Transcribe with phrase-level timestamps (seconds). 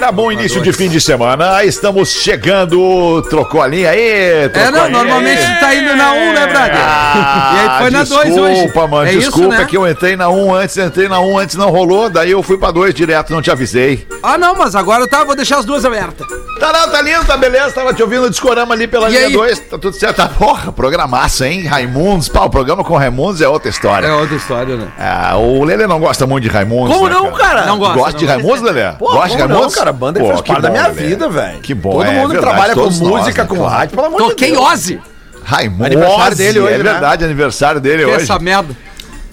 [0.00, 1.62] Quarta-feira, bom início de fim de semana.
[1.62, 3.22] Estamos chegando.
[3.28, 4.00] Trocou a linha aí?
[4.00, 5.60] É, trocou não, a linha normalmente aí.
[5.60, 6.78] tá indo na 1, né, Braga?
[6.78, 8.54] Ah, e aí foi na 2 hoje.
[8.54, 9.62] Desculpa, mano, é desculpa, isso, né?
[9.62, 12.42] é que eu entrei na 1 antes, entrei na 1 antes, não rolou, daí eu
[12.42, 14.06] fui pra 2 direto, não te avisei.
[14.22, 16.26] Ah, não, mas agora tá, vou deixar as duas abertas.
[16.60, 19.26] Tá, não, tá lindo, tá beleza, tava te ouvindo o discorama ali pela E linha
[19.28, 19.32] aí?
[19.32, 20.16] 2, tá tudo certo.
[20.16, 21.64] Tá, porra, programaça, hein?
[21.66, 24.06] Raimundos, pá, o programa com Raimundos é outra história.
[24.06, 24.88] É outra história, né?
[24.98, 26.94] Ah, o Lelê não gosta muito de Raimundos.
[26.94, 27.64] Como né, não, cara?
[27.66, 28.92] Não gosta, Gosta de Raimundos, Lelê?
[28.92, 29.74] Pô, gosta de como não, Raimundos?
[29.74, 29.90] cara?
[29.90, 31.06] A banda Pô, faz parte da minha Lelê.
[31.08, 31.60] vida, velho.
[31.60, 34.06] Que bom, Todo é mundo que verdade, trabalha com nós, música, né, com rádio, pelo
[34.08, 34.70] amor Toquei de Deus.
[34.72, 35.00] Ozzy.
[35.42, 35.86] Raimundos.
[35.86, 36.82] Aniversário dele hoje, É né?
[36.84, 38.22] verdade, aniversário dele Que hoje.
[38.24, 38.76] essa merda.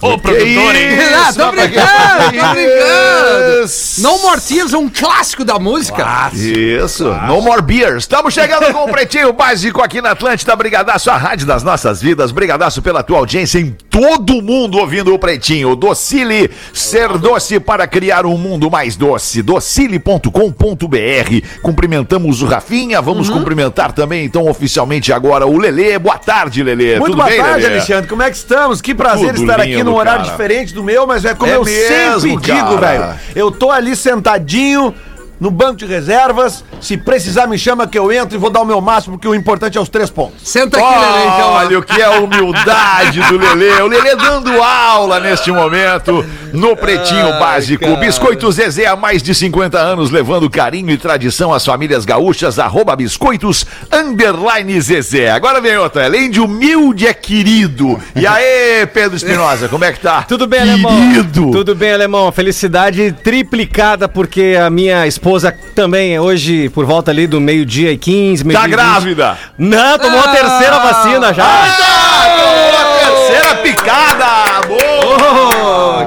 [0.00, 0.88] Ô, produtor, hein?
[1.16, 1.88] Ah, tô brincando,
[2.24, 3.68] tô brincando.
[3.98, 6.30] No More Tears, um clássico da música.
[6.32, 8.04] Isso, no more beers.
[8.04, 10.54] Estamos chegando com o Pretinho Básico aqui na Atlântida.
[10.54, 12.30] Brigadaço, a rádio das nossas vidas.
[12.30, 15.74] Brigadaço pela tua audiência em todo mundo ouvindo o Pretinho.
[15.74, 19.42] Docile, ser doce para criar um mundo mais doce.
[19.42, 20.28] Docile.com.br.
[21.60, 23.02] Cumprimentamos o Rafinha.
[23.02, 25.98] Vamos cumprimentar também, então, oficialmente agora o Lelê.
[25.98, 26.98] Boa tarde, Lelê.
[26.98, 27.74] Muito Tudo boa bem, tarde, Lelê?
[27.74, 28.08] Alexandre.
[28.08, 28.80] Como é que estamos?
[28.80, 30.30] Que prazer Tudo estar aqui lindo, num horário cara.
[30.32, 33.14] diferente do meu, mas é como É eu mesmo, sempre digo, velho.
[33.34, 34.94] Eu tô ali sentadinho
[35.40, 36.64] no banco de reservas.
[36.80, 39.34] Se precisar, me chama que eu entro e vou dar o meu máximo, porque o
[39.34, 40.48] importante é os três pontos.
[40.48, 41.50] Senta aqui, Lelê, então.
[41.50, 43.82] Olha o que é a humildade do Lelê.
[43.82, 47.96] O Lelê dando aula neste momento no Pretinho Básico.
[47.96, 52.58] Biscoitos Zezé há mais de 50 anos, levando carinho e tradição às famílias gaúchas.
[52.58, 55.30] Arroba biscoitos, underline Zezé.
[55.30, 56.04] Agora vem outra.
[56.04, 57.98] Além de humilde, é querido.
[58.14, 60.22] E aí, Pedro Espinosa, como é que tá?
[60.22, 60.88] Tudo bem, querido.
[60.88, 61.50] alemão?
[61.50, 62.32] Tudo bem, alemão.
[62.32, 65.27] Felicidade triplicada, porque a minha esposa
[65.74, 69.36] também, hoje, por volta ali do meio-dia e 15, meio Tá grávida.
[69.58, 70.78] Não, tomou a terceira Ah.
[70.78, 71.44] vacina já.
[71.44, 74.66] Ah, terceira picada.
[74.66, 74.97] Boa.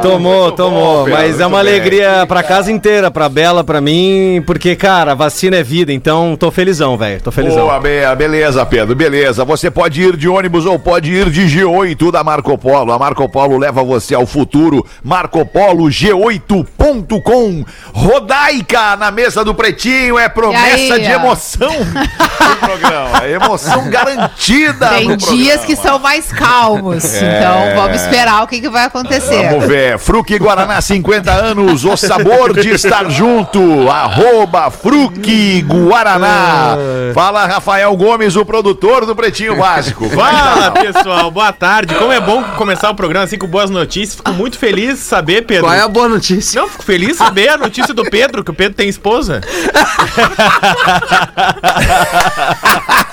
[0.02, 1.06] Tomou, tomou.
[1.06, 5.16] bom, Mas é uma alegria pra casa inteira, pra Bela, pra mim, porque, cara, a
[5.16, 7.22] vacina é vida, então tô felizão, velho.
[7.22, 7.61] Tô felizão.
[7.66, 9.45] Boa, be- beleza, Pedro, beleza.
[9.45, 12.92] Você pode ir de ônibus ou pode ir de G8 da Marco Polo.
[12.92, 14.86] A Marco Polo leva você ao futuro.
[15.04, 17.64] Marco Polo G8.com.
[17.94, 21.15] Rodaica na mesa do Pretinho é promessa aí, de ó?
[21.15, 23.27] emoção no programa.
[23.27, 25.65] Emoção garantida Tem no dias programa.
[25.67, 27.04] que são mais calmos.
[27.05, 29.49] Então vamos esperar o que, que vai acontecer.
[29.49, 29.97] Vamos ver.
[29.99, 31.86] Fruque Guaraná, 50 anos.
[31.86, 33.89] O sabor de estar junto.
[33.89, 36.77] Arroba Fruque Guaraná.
[37.14, 40.08] Fala, Rafael Gomes, o produtor do Pretinho Básico.
[40.09, 41.31] Vai, Fala, pessoal.
[41.31, 41.95] Boa tarde.
[41.95, 44.15] Como é bom começar o programa assim com boas notícias.
[44.15, 45.65] Fico muito feliz de saber, Pedro.
[45.65, 46.61] Qual é a boa notícia?
[46.61, 49.41] Não, fico feliz de saber a notícia do Pedro, que o Pedro tem esposa.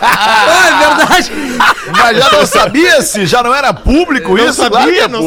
[0.01, 1.33] Ah, é verdade.
[1.91, 4.55] Mas já não sabia se já não era público Não isso?
[4.55, 5.21] sabia, Claro que é não.
[5.21, 5.27] Tu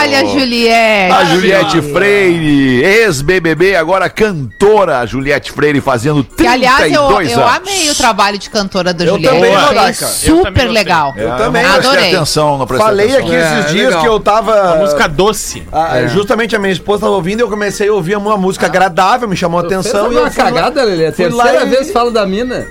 [0.00, 1.12] Olha, Juliette.
[1.12, 7.42] A Juliette Freire, ex-BBB, agora cantora, a Juliette Freire fazendo 32 Que, aliás, eu, eu
[7.46, 7.56] anos.
[7.56, 9.34] amei o trabalho de cantora da Eu Juliette.
[9.34, 9.54] também,
[9.90, 10.30] Achei.
[10.30, 10.68] Eu super gostei.
[10.68, 11.14] legal.
[11.16, 11.62] É, Eu também.
[11.62, 12.14] não Adorei.
[12.14, 13.26] atenção, não Falei atenção.
[13.26, 14.00] aqui É, esses dias legal.
[14.02, 14.76] que eu tava.
[14.76, 15.62] Música doce.
[15.72, 19.28] Ah, Justamente a minha esposa estava ouvindo e eu comecei a ouvir uma música agradável,
[19.28, 20.06] me chamou a atenção.
[20.06, 21.12] e Fez eu uma cagada, Lelê.
[21.12, 22.66] Terceira e- vez fala da mina.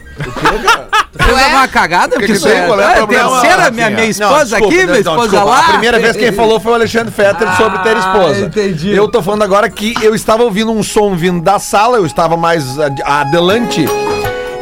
[1.13, 2.15] Tu fez uma cagada?
[2.15, 2.65] Porque que tu tem?
[2.65, 5.12] Qual é o é, problema, terceira, minha, minha Não, esposa desculpa, aqui, não, minha não,
[5.13, 5.45] esposa desculpa.
[5.45, 5.59] lá.
[5.59, 8.39] A primeira vez quem falou foi o Alexandre Fetter sobre ter esposa.
[8.45, 8.95] entendi.
[8.95, 12.36] Eu tô falando agora que eu estava ouvindo um som vindo da sala, eu estava
[12.36, 13.86] mais ad- adelante.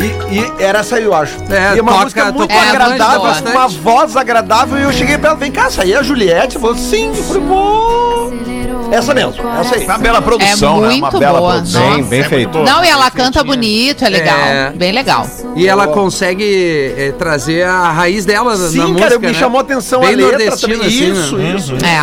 [0.01, 1.37] E, e era essa aí, eu acho.
[1.49, 4.79] É, e é uma toca- música muito agradável, com uma voz agradável.
[4.79, 6.57] E eu cheguei pra ela, vem cá, essa aí é a Juliette.
[6.59, 7.07] Falou, sim.
[7.09, 8.60] Eu falei.
[8.89, 9.85] Essa mesmo, essa aí.
[9.85, 10.95] Uma bela produção, É né?
[10.95, 11.81] Uma muito bela boa, produção.
[11.81, 11.95] nossa.
[11.95, 12.57] Bem, bem feito.
[12.59, 14.37] Não, e ela canta bonito, é legal.
[14.39, 14.69] É.
[14.71, 15.25] Bem legal.
[15.55, 19.33] E ela consegue é, trazer a raiz dela na- Sim, na cara, música, me né?
[19.33, 20.79] chamou a atenção Bem a letra também.
[20.81, 21.55] assim, Isso, né?
[21.55, 21.73] isso.
[21.85, 21.97] É.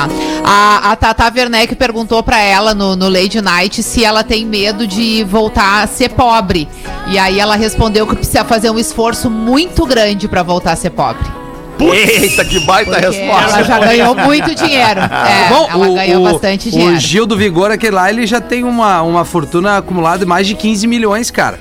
[0.45, 4.87] A, a Tata Werneck perguntou pra ela no, no Lady Night se ela tem medo
[4.87, 6.69] de voltar a ser pobre.
[7.09, 10.91] E aí ela respondeu que precisa fazer um esforço muito grande pra voltar a ser
[10.91, 11.25] pobre.
[11.81, 13.51] Eita, que baita Porque resposta.
[13.57, 15.01] ela já ganhou muito dinheiro.
[15.29, 16.95] É, Bom, ela o, ganhou o- bastante dinheiro.
[16.97, 20.47] O Gil do Vigor, aquele lá, ele já tem uma, uma fortuna acumulada de mais
[20.47, 21.59] de 15 milhões, cara.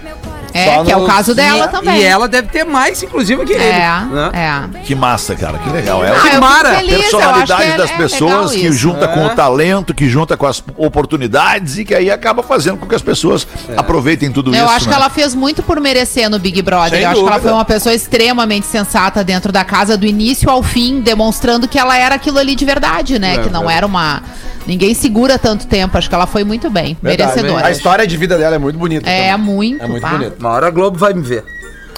[0.54, 1.98] É, Só que é o no- caso dela e, também.
[2.00, 3.64] E ela deve ter mais, inclusive, que ele.
[3.64, 3.80] É,
[4.12, 4.32] né?
[4.34, 4.80] é.
[4.84, 6.04] Que massa, cara, que legal.
[6.04, 8.32] É Ah, a eu fico mara, feliz, eu acho personalidade que é- das é pessoas
[8.32, 8.74] legal que isso.
[8.74, 9.26] junta com É.
[9.26, 10.64] o talento, que junta com as
[11.02, 14.74] oportunidades e que aí acaba fazendo com que as pessoas aproveitem tudo Eu isso.
[14.74, 14.92] acho né?
[14.96, 16.92] que ela fez muito por merecer no Big Brother.
[16.92, 17.42] Sem eu acho que ela dúvida.
[17.50, 21.98] foi uma pessoa extremamente sensata dentro da casa, do início ao fim, demonstrando que ela
[21.98, 23.36] era aquilo ali de verdade, né?
[23.36, 24.22] É, que não era uma.
[24.66, 25.98] Ninguém segura tanto tempo.
[25.98, 26.98] Acho que ela foi muito bem.
[27.02, 27.68] Verdade, merecedora.
[27.68, 29.10] A história de vida dela é muito bonita.
[29.10, 29.46] É também.
[29.46, 29.84] muito.
[29.84, 30.10] É muito pá.
[30.10, 30.36] bonito.
[30.48, 31.44] Uma hora a Globo vai me ver.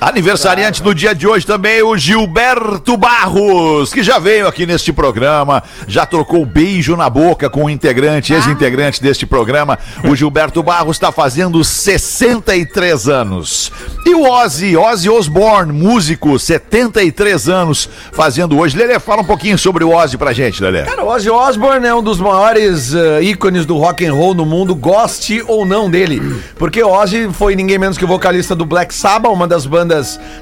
[0.01, 5.61] Aniversariante do dia de hoje também, o Gilberto Barros, que já veio aqui neste programa,
[5.89, 9.77] já trocou beijo na boca com o integrante, ex-integrante deste programa.
[10.05, 13.73] O Gilberto Barros está fazendo 63 anos.
[14.05, 18.77] E o Ozzy, Ozzy Osbourne, músico, 73 anos, fazendo hoje.
[18.77, 20.83] Lelê, fala um pouquinho sobre o Ozzy pra gente, Lelê.
[20.83, 24.45] Cara, o Ozzy Osbourne é um dos maiores eh, ícones do rock and roll no
[24.45, 26.41] mundo, goste ou não dele.
[26.57, 29.88] Porque Ozzy foi ninguém menos que o vocalista do Black Sabbath, uma das bandas.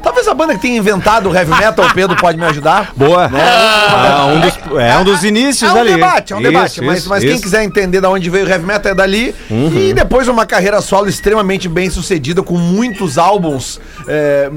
[0.04, 2.92] Talvez a banda que tenha inventado o heavy metal, o Pedro pode me ajudar.
[2.96, 3.28] Boa.
[3.28, 5.94] É, um dos, é um dos inícios É um ali.
[5.94, 6.82] debate, é um Isso, debate.
[6.82, 7.44] Mas, isso, mas quem isso.
[7.44, 9.34] quiser entender de onde veio o heavy metal é dali.
[9.50, 14.50] E depois uma carreira solo extremamente bem sucedida, com muitos álbuns é,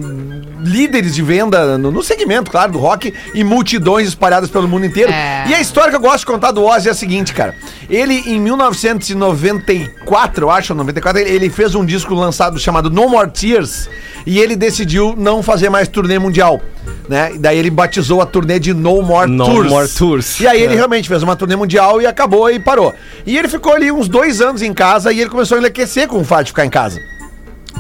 [0.61, 5.13] líderes de venda no, no segmento, claro, do rock, e multidões espalhadas pelo mundo inteiro.
[5.13, 5.45] É.
[5.49, 7.55] E a história que eu gosto de contar do Ozzy é a seguinte, cara.
[7.89, 13.31] Ele, em 1994, eu acho, 94, ele, ele fez um disco lançado chamado No More
[13.31, 13.89] Tears.
[14.27, 14.80] E ele decidiu
[15.17, 16.61] não fazer mais turnê mundial.
[17.09, 17.33] Né?
[17.35, 19.71] E daí ele batizou a turnê de No More No Tours.
[19.71, 20.41] More Tours.
[20.41, 22.95] E aí ele realmente fez uma turnê mundial e acabou e parou.
[23.27, 26.19] E ele ficou ali uns dois anos em casa e ele começou a enlouquecer com
[26.19, 27.01] o fato de ficar em casa.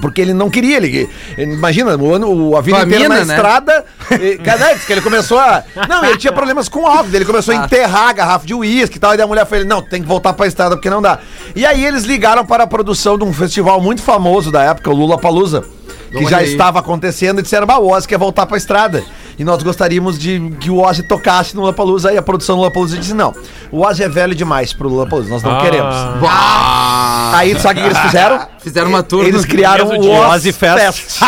[0.00, 3.20] Porque ele não queria, ele, imagina, o ano, o- a vida Com a inteira mina,
[3.20, 3.34] na né?
[3.34, 3.84] estrada.
[4.20, 5.62] E, cara, diz que ele começou a.
[5.88, 9.00] Não, ele tinha problemas com álcool, ele começou a enterrar a garrafa de uísque e
[9.00, 9.14] tal.
[9.14, 11.18] E daí a mulher falou: não, tem que voltar pra estrada porque não dá.
[11.54, 14.94] E aí eles ligaram para a produção de um festival muito famoso da época, o
[14.94, 15.64] Lula Palusa.
[16.10, 16.50] Que Olha já aí.
[16.50, 19.04] estava acontecendo e disseram, bah, o Ozzy quer voltar pra estrada.
[19.40, 22.10] E nós gostaríamos de que o Ozzy tocasse no Lollapalooza.
[22.10, 23.34] Aí a produção do Lollapalooza disse, não,
[23.72, 25.60] o Ozzy é velho demais pro Lollapalooza, nós não Ah.
[25.62, 25.94] queremos.
[26.28, 28.46] Ah, Aí sabe o que eles fizeram?
[28.58, 30.10] Fizeram uma tour Eles no criaram o.
[30.30, 30.78] Ozzy Fest.
[30.78, 31.20] Fest.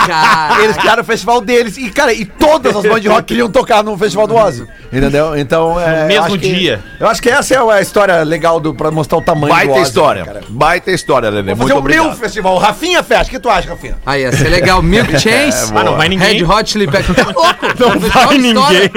[0.63, 1.79] Eles criaram o festival deles.
[1.79, 4.67] E, cara, e todas as bandas de rock queriam tocar no festival do Ozzy.
[4.93, 5.35] Entendeu?
[5.39, 6.83] Então, é, eu mesmo que- dia.
[7.01, 9.73] eu acho que essa é a história legal do, pra mostrar o tamanho do Baita
[9.73, 10.25] Ozzy, história.
[10.27, 10.41] cara.
[10.49, 11.55] Baita história, Lelê.
[11.55, 12.17] Muito o meu obrigado.
[12.17, 12.59] festival.
[12.59, 13.29] Rafinha Fest.
[13.29, 13.97] O que tu acha, Rafinha?
[14.05, 14.83] Aí, ia ser legal.
[14.83, 15.73] Milk Chance.
[15.75, 16.37] Ah, não vai ninguém.
[16.39, 17.17] Red Hot Chili Peppers.
[17.17, 17.67] Tá louco.
[17.79, 18.91] Não vai ninguém.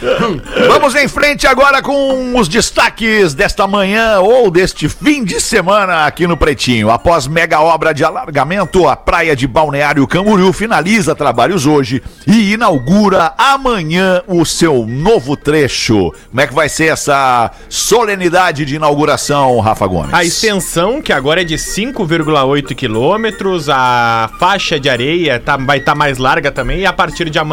[0.68, 6.26] Vamos em frente agora com os destaques desta manhã ou deste fim de semana aqui
[6.26, 6.90] no Pretinho.
[6.90, 13.34] Após mega obra de alargamento, a praia de Balneário Camboriú finaliza trabalhos hoje e inaugura
[13.36, 16.12] amanhã o seu novo trecho.
[16.30, 20.14] Como é que vai ser essa solenidade de inauguração, Rafa Gomes?
[20.14, 25.94] A extensão, que agora é de 5,8 quilômetros, a faixa de areia tá- vai estar
[25.94, 27.49] mais larga também, e a partir de amanhã,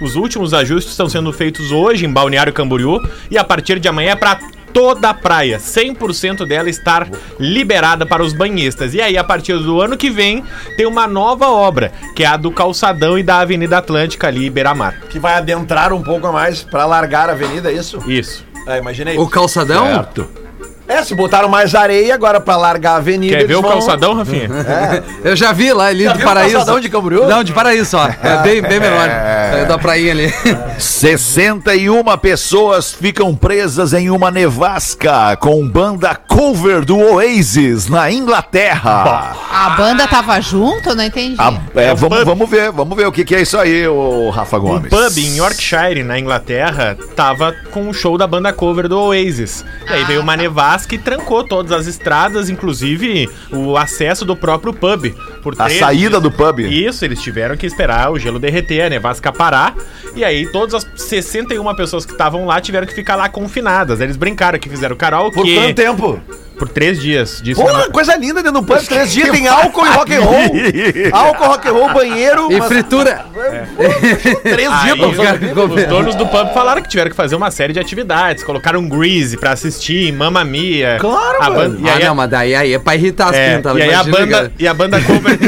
[0.00, 3.00] os últimos ajustes estão sendo feitos hoje em Balneário Camboriú,
[3.30, 4.38] e a partir de amanhã é para
[4.72, 7.08] toda a praia, 100% dela estar
[7.40, 8.92] liberada para os banhistas.
[8.92, 10.44] E aí, a partir do ano que vem,
[10.76, 15.00] tem uma nova obra, que é a do calçadão e da Avenida Atlântica ali, Beira-Mar.
[15.08, 18.02] Que vai adentrar um pouco a mais pra largar a avenida, é isso?
[18.06, 18.44] Isso.
[18.66, 19.16] É, imaginei.
[19.16, 19.86] O calçadão?
[19.86, 20.45] Certo.
[20.88, 23.36] É, se botaram mais areia agora pra largar a avenida.
[23.38, 24.48] Quer ver o vão- calçadão, Rafinha?
[25.24, 26.56] Eu já vi lá ali Já do Paraíso.
[26.56, 27.26] calçadão de Camboriú?
[27.26, 28.06] Não, de Paraíso, ó.
[28.22, 29.08] É bem, bem menor.
[29.08, 30.32] É da prainha ali.
[30.78, 39.34] 61 pessoas ficam presas em uma nevasca com banda cover do Oasis na Inglaterra.
[39.52, 40.94] A banda tava junto?
[40.94, 41.36] Não entendi.
[41.38, 44.30] A- é, É vamos, vamos ver, vamos ver o que, que é isso aí, o
[44.30, 44.90] Rafa Um Gomes.
[44.90, 49.64] pub em Yorkshire, na Inglaterra, tava com o show da banda cover do Oasis.
[49.88, 54.72] E aí veio uma nevasca e trancou todas as estradas, inclusive o acesso do próprio
[54.72, 55.14] pub.
[55.42, 56.22] por A saída dias.
[56.22, 56.60] do pub.
[56.60, 59.74] Isso, eles tiveram que esperar o gelo derreter, a nevasca parar.
[60.14, 64.00] E aí todas as 61 pessoas que estavam lá tiveram que ficar lá confinadas.
[64.00, 65.34] Eles brincaram que fizeram karaokê.
[65.40, 66.20] Por quanto tempo?
[66.58, 67.40] Por três dias.
[67.42, 68.78] Disso Porra, coisa linda dentro do pub.
[68.86, 70.36] Três dias tem álcool e rock and roll.
[71.12, 72.50] álcool, rock and roll, banheiro.
[72.50, 73.26] E mas fritura.
[74.42, 77.72] Três Aí, dias os Os donos do pub falaram que tiveram que fazer uma série
[77.72, 78.42] de atividades.
[78.42, 80.96] Colocaram Grease pra assistir, Mamma Mia.
[80.98, 81.78] Claro, a mano.
[81.78, 83.76] banda, e ah, não, mas daí aí é pra irritar as é, pintas.
[83.76, 85.38] e aí a banda e a banda cover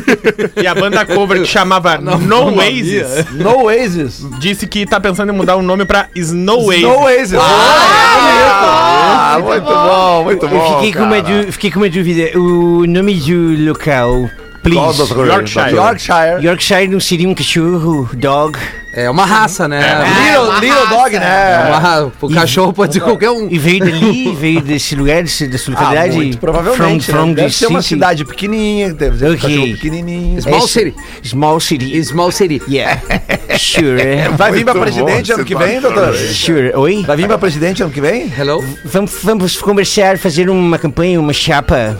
[0.57, 4.27] e a banda cover que chamava Não, No Oasis No Oasis.
[4.38, 6.83] disse que tá pensando em mudar o nome pra Snow Oasis.
[6.83, 7.38] No Oasis.
[7.41, 10.75] Ah, muito bom, muito Eu bom.
[10.76, 12.38] fiquei com, uma fiquei com uma dúvida.
[12.38, 14.28] O nome do local,
[14.62, 15.12] please.
[15.12, 15.75] Yorkshire.
[15.75, 16.44] Yorkshire.
[16.44, 18.58] Yorkshire não seria um cachorro, dog?
[19.00, 19.81] É uma raça, né?
[19.81, 20.95] Little, uma little raça.
[20.97, 21.64] dog, É né?
[21.69, 23.49] uma ra- O cachorro pode ser qualquer um.
[23.50, 26.17] E veio dali, veio desse lugar, desse, dessa Ah, localidade?
[26.17, 27.07] muito provavelmente.
[27.07, 27.35] From, from né?
[27.35, 27.95] Deve the ser uma city.
[27.95, 29.40] cidade pequenininha, deve ser um Ok.
[29.49, 30.43] cachorro pequenininho.
[30.43, 30.95] Small Esse- city.
[31.23, 32.05] Small city.
[32.05, 32.62] Small city.
[32.69, 33.00] Yeah.
[33.59, 33.99] Sure.
[34.37, 36.14] Vai vir pra presidente bom, ano que vem, doutor?
[36.14, 36.73] Sure.
[36.76, 37.02] Oi?
[37.05, 38.33] Vai vir pra presidente ano que vem?
[38.38, 38.62] Hello?
[38.85, 41.99] Vamos, vamos conversar, fazer uma campanha, uma chapa.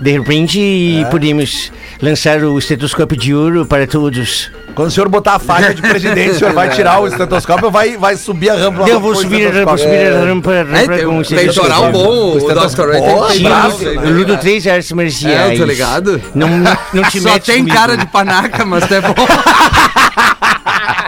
[0.00, 4.50] De repente, e podemos lançar o estetoscópio de ouro para todos.
[4.74, 7.70] Quando o senhor botar a faixa de presidente, o senhor vai tirar o estetoscópio ou
[7.70, 8.88] vai, vai subir a rampa?
[8.88, 11.92] Eu vou subir, a- vou subir a rampa, É, rampa tem com um o peitoral
[11.92, 12.32] bom.
[12.32, 12.94] O estetoscópio.
[12.94, 13.10] Dr.
[13.12, 15.50] Ray tem luto três artes É, marciais.
[15.52, 16.22] eu tô ligado.
[16.34, 17.76] Não, não, não te Só tem comigo.
[17.76, 19.14] cara de panaca, mas é bom.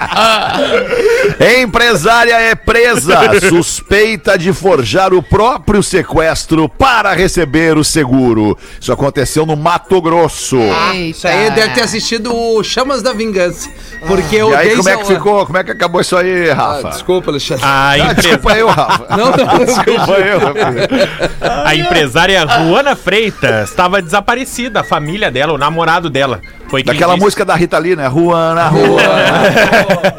[1.62, 3.18] Empresária é presa,
[3.48, 8.56] suspeita de forjar o próprio sequestro para receber o seguro.
[8.80, 10.58] Isso aconteceu no Mato Grosso.
[10.94, 13.68] Isso aí deve ter assistido o Chamas da Vingança.
[14.06, 15.46] Porque o E aí, como é que ficou?
[15.46, 16.88] Como é que acabou isso aí, Ah, Rafa?
[16.90, 17.64] desculpa, Alexandre.
[17.64, 19.06] A, Ah, empresa, desculpa eu, Rafa.
[19.16, 21.62] Não, não, Desculpa eu, Rafa.
[21.64, 24.80] a empresária Juana Freitas estava desaparecida.
[24.80, 26.40] A família dela, o namorado dela.
[26.72, 28.06] Foi Daquela disse- música da Rita Lee, né?
[28.06, 29.46] Ruana, Ruana.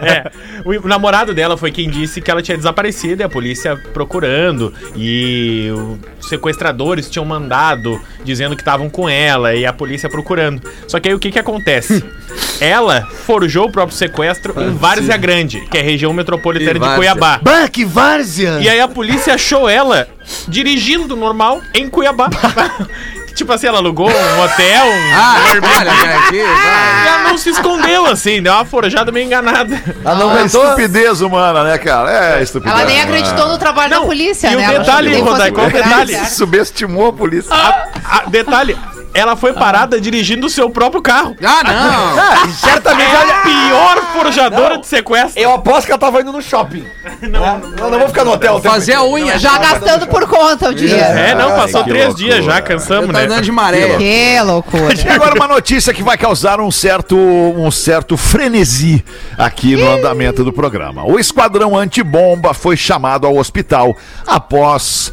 [0.04, 0.32] É,
[0.64, 4.72] o, namorado dela foi quem disse que ela tinha desaparecido e a polícia procurando.
[4.96, 5.72] E
[6.20, 10.62] os sequestradores tinham mandado dizendo que estavam com ela e a polícia procurando.
[10.88, 12.06] Só que aí o que que acontece?
[12.62, 16.96] ela forjou o próprio sequestro em Várzea Grande, que é a região metropolitana de.
[16.96, 17.40] Cuiabá.
[17.42, 18.60] Bah, que várzea!
[18.62, 20.08] E aí a polícia achou ela
[20.48, 22.30] dirigindo normal em Cuiabá.
[23.34, 25.68] tipo assim, ela alugou um hotel, um Ah, Airbnb.
[25.80, 27.04] olha, aqui, vai.
[27.04, 29.82] E ela não se escondeu assim, deu uma forjada meio enganada.
[30.06, 30.64] Ah, não É aguentou?
[30.64, 32.38] estupidez humana, né, cara?
[32.38, 32.78] É estupidez.
[32.80, 34.64] Ela nem acreditou no trabalho Não, da polícia, e o né?
[34.66, 36.14] Ela detalhe, achou que Rodai, qual o detalhe?
[36.14, 36.30] certo?
[36.34, 37.54] Subestimou a polícia.
[37.54, 38.78] A- a- detalhe,
[39.14, 41.36] ela foi parada dirigindo o seu próprio carro.
[41.44, 42.20] Ah, não.
[42.20, 43.12] Ah, certamente.
[43.14, 45.40] É a pior forjadora de sequestro.
[45.42, 46.86] eu aposto que ela tava indo no shopping.
[47.24, 48.62] Não, não, não vou ficar no hotel.
[48.62, 49.40] Fazer a unha.
[49.40, 51.02] Já gastando por conta o dinheiro.
[51.02, 52.26] É, não, passou Ai, três loucura.
[52.30, 53.24] dias já, cansamos, né?
[53.24, 53.98] andando de maré.
[53.98, 54.94] Que loucura.
[54.94, 59.04] E agora uma notícia que vai causar um certo, um certo frenesi
[59.38, 61.06] aqui no andamento do programa.
[61.06, 63.96] O esquadrão antibomba foi chamado ao hospital
[64.28, 65.12] após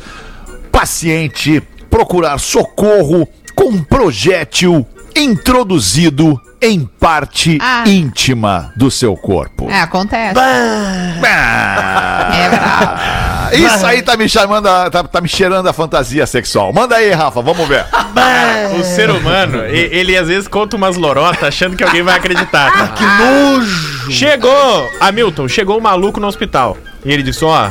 [0.70, 3.28] paciente procurar socorro
[3.70, 4.84] um projétil
[5.14, 7.84] introduzido em parte Ah.
[7.86, 9.70] íntima do seu corpo.
[9.70, 10.38] É, acontece.
[10.38, 13.74] Ah, É verdade.
[13.76, 16.72] isso aí tá me chamando, a- tá, tá me cheirando a fantasia sexual.
[16.72, 17.84] Manda aí, Rafa, vamos ver.
[18.78, 22.94] O ser humano, e- ele às vezes conta umas lorotas achando que alguém vai acreditar.
[22.94, 24.10] Que nojo!
[24.12, 26.76] Chegou, Hamilton, chegou um maluco no hospital.
[27.04, 27.70] E ele disse: Ó,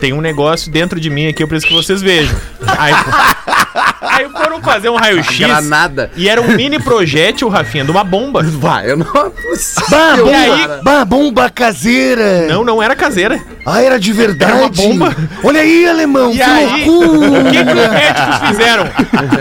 [0.00, 2.34] tem um negócio dentro de mim aqui, eu preciso que vocês vejam.
[2.78, 2.92] Aí,
[4.08, 5.38] aí foram fazer um raio-x.
[5.38, 6.10] Granada.
[6.16, 8.42] E era um mini projétil, Rafinha, de uma bomba.
[8.42, 9.06] Vai, eu não.
[9.90, 10.68] Bah, E aí-.
[10.82, 12.46] Bah, bomba caseira!
[12.48, 13.40] Não, não era caseira.
[13.66, 14.52] Ah, era de verdade?
[14.52, 15.16] Era uma bomba.
[15.42, 17.40] Olha aí, alemão, E que aí, loucura!
[17.40, 18.84] o que, que os médicos fizeram?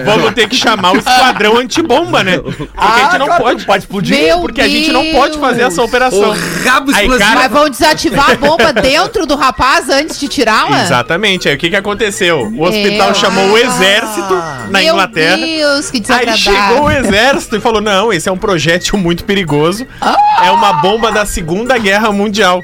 [0.05, 2.37] Vamos ter que chamar o esquadrão antibomba, né?
[2.37, 3.65] Porque a gente não Ah, claro, pode.
[3.65, 4.17] pode explodir.
[4.17, 6.29] Meu Porque a gente não pode fazer essa operação.
[6.29, 7.17] O rabo Aí, explosivo.
[7.19, 10.81] cara- Mas vão desativar a bomba dentro do rapaz antes de tirá-la?
[10.83, 11.49] Exatamente.
[11.49, 12.51] Aí o que, que aconteceu?
[12.55, 14.33] O hospital Meu- chamou o exército
[14.69, 15.37] na Meu Inglaterra.
[15.37, 19.85] Deus, que Aí chegou o exército e falou: não, esse é um projétil muito perigoso.
[20.43, 22.63] É uma bomba da Segunda Guerra Mundial.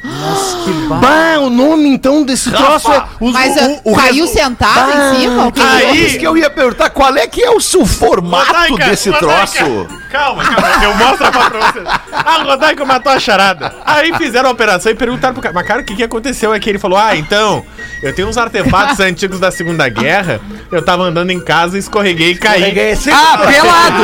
[1.00, 3.04] Bah, o nome então desse troço é.
[3.20, 5.48] os- Mas o- ah, o caiu resu- sentado em cima?
[5.48, 8.52] O que Aí- Isso que eu ia perguntar, qual é que é o seu formato
[8.52, 9.36] Rodaica, desse Rodaica.
[9.48, 9.88] troço?
[10.12, 11.86] Calma, calma, eu mostro a pra vocês.
[12.12, 13.74] A Rodaica matou a charada.
[13.86, 16.70] Aí fizeram a operação e perguntaram pro cara, mas cara, o que, que aconteceu aqui?
[16.70, 17.64] Ele falou, ah, então,
[18.02, 20.40] eu tenho uns artefatos antigos da Segunda Guerra,
[20.72, 22.64] eu tava andando em casa, escorreguei e caí.
[23.12, 24.04] Ah, pelado!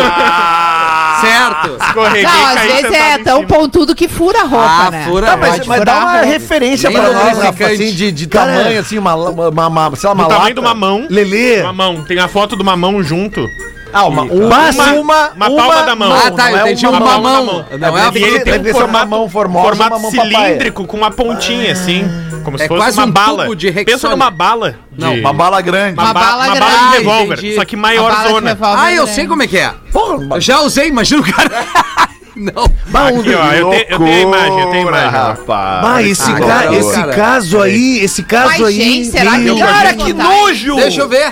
[1.21, 1.77] certo.
[1.83, 5.05] Escorreguei Não, e às caí vezes é tão pontudo que fura a roupa, Ah, né?
[5.07, 8.79] fura, Tá, mas, mas dá uma referência Bem pra nós, Rafa, assim, de, de tamanho,
[8.79, 10.53] assim, uma, uma, uma, uma, sei lá, uma Do tamanho lata.
[10.53, 11.07] de uma mão.
[11.09, 11.61] Lelê.
[11.61, 12.03] Uma mão.
[12.03, 13.49] Tem a foto de uma mão junto.
[13.97, 16.11] Ah, uma, uma, Uma- uma, uma palma da mão.
[16.13, 17.45] Ah, tá, eu não é entendi uma uma mão.
[17.45, 17.65] mão.
[17.79, 20.97] Não é a ele tem um ser uma formato, mão formosa, formato uma cilíndrico com
[20.97, 22.03] uma pontinha assim,
[22.43, 23.43] como se É fosse quase uma um bala.
[23.43, 24.75] tubo de Pensa numa bala.
[24.97, 25.93] Não, Uma bala grande.
[25.93, 26.59] uma, Uma ba- bala uma grande.
[26.59, 27.55] bala de revólver, entendi.
[27.55, 28.57] só que maior zona.
[28.61, 29.11] Ah, eu grande.
[29.15, 29.71] sei como é que é.
[29.93, 31.65] Porra, já usei, imagina o cara.
[32.35, 32.65] Não.
[32.65, 35.09] Aqui, ó, eu, te- eu tenho a imagem, eu tenho a imagem.
[35.09, 35.81] rapaz.
[35.81, 37.13] Bah, esse, Ah, ca- esse cara.
[37.13, 38.73] caso aí, esse caso Mas, aí.
[38.75, 40.75] gente, será que Cara, que nojo!
[40.75, 41.31] Deixa eu ver.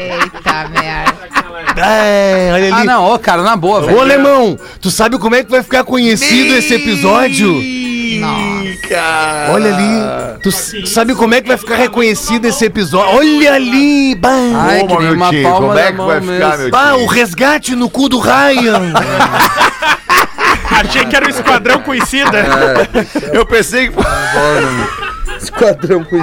[0.00, 1.12] Eita, merda.
[1.76, 2.82] É, olha ali.
[2.82, 4.00] Ah, não, ô, cara, na boa, Ô, velho.
[4.00, 7.52] alemão, tu sabe como é que vai ficar conhecido esse episódio?
[8.20, 9.52] Nossa.
[9.52, 10.40] Olha ali.
[10.42, 13.16] Tu sabe como é que vai ficar reconhecido esse episódio?
[13.16, 14.14] Olha ali.
[14.16, 14.28] Bah,
[14.68, 16.62] Ai, Ô, que meu uma tio, palma como é que vai ficar, mesmo.
[16.62, 18.92] meu bah, o resgate no cu do Ryan.
[20.70, 22.44] Achei que era o Esquadrão Conhecida.
[23.32, 23.94] Eu pensei que.
[25.42, 26.22] Esquadrão com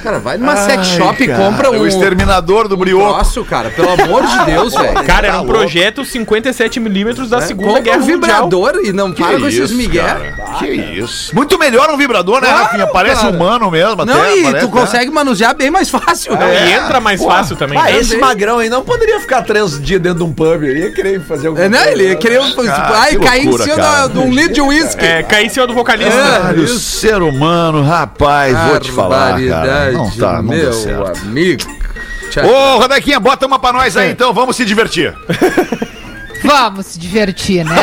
[0.01, 3.13] Cara, vai numa sex shop e compra um O exterminador do brioco.
[3.13, 3.69] troço, cara.
[3.69, 5.03] Pelo amor de Deus, velho.
[5.03, 8.19] Cara, era um projeto 57mm da Segunda Compra Guerra um Mundial.
[8.19, 10.33] vibrador e não para com esses migué.
[10.59, 11.35] Que isso?
[11.35, 12.87] Muito melhor um vibrador, né, Claro, Rafinha?
[12.87, 13.35] Parece cara.
[13.35, 14.05] humano mesmo.
[14.05, 14.81] Não, até, e parece, tu né?
[14.81, 16.33] consegue manusear bem mais fácil.
[16.33, 16.67] Não, né?
[16.69, 17.77] E entra mais fácil também.
[17.77, 17.97] Ah, né?
[17.97, 20.63] esse magrão aí não poderia ficar três dias dentro de um pub.
[20.63, 21.77] Ele ia querer fazer alguma É, né?
[21.85, 21.91] coisa.
[22.03, 24.07] Ele queria Cara, ai, que cair em cima cara.
[24.07, 25.05] de um litro de uísque.
[25.05, 26.11] É, cair em cima do vocalista.
[26.13, 26.59] É.
[26.59, 29.90] O ser humano, rapaz, vou te falar, cara.
[29.93, 31.21] Não tá, não meu deu certo.
[31.21, 31.63] amigo.
[32.29, 32.45] Tchau.
[32.45, 35.13] Ô, Rodequinha, bota uma pra nós aí então, vamos se divertir.
[36.43, 37.75] Vamos se divertir, né?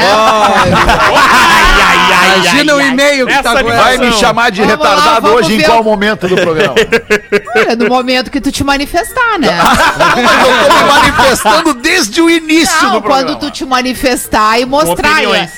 [2.37, 3.69] Imagina o e-mail que tá com.
[3.69, 6.75] Vai me chamar de Vamos lá, retardado vamos hoje em qual o- momento do programa?
[7.69, 9.49] É no momento que tu te manifestar, né?
[9.63, 9.79] Mas
[10.47, 13.27] eu tô me manifestando desde o início Não, do programa.
[13.37, 15.13] quando tu te manifestar e mostrar.
[15.13, 15.51] opiniões.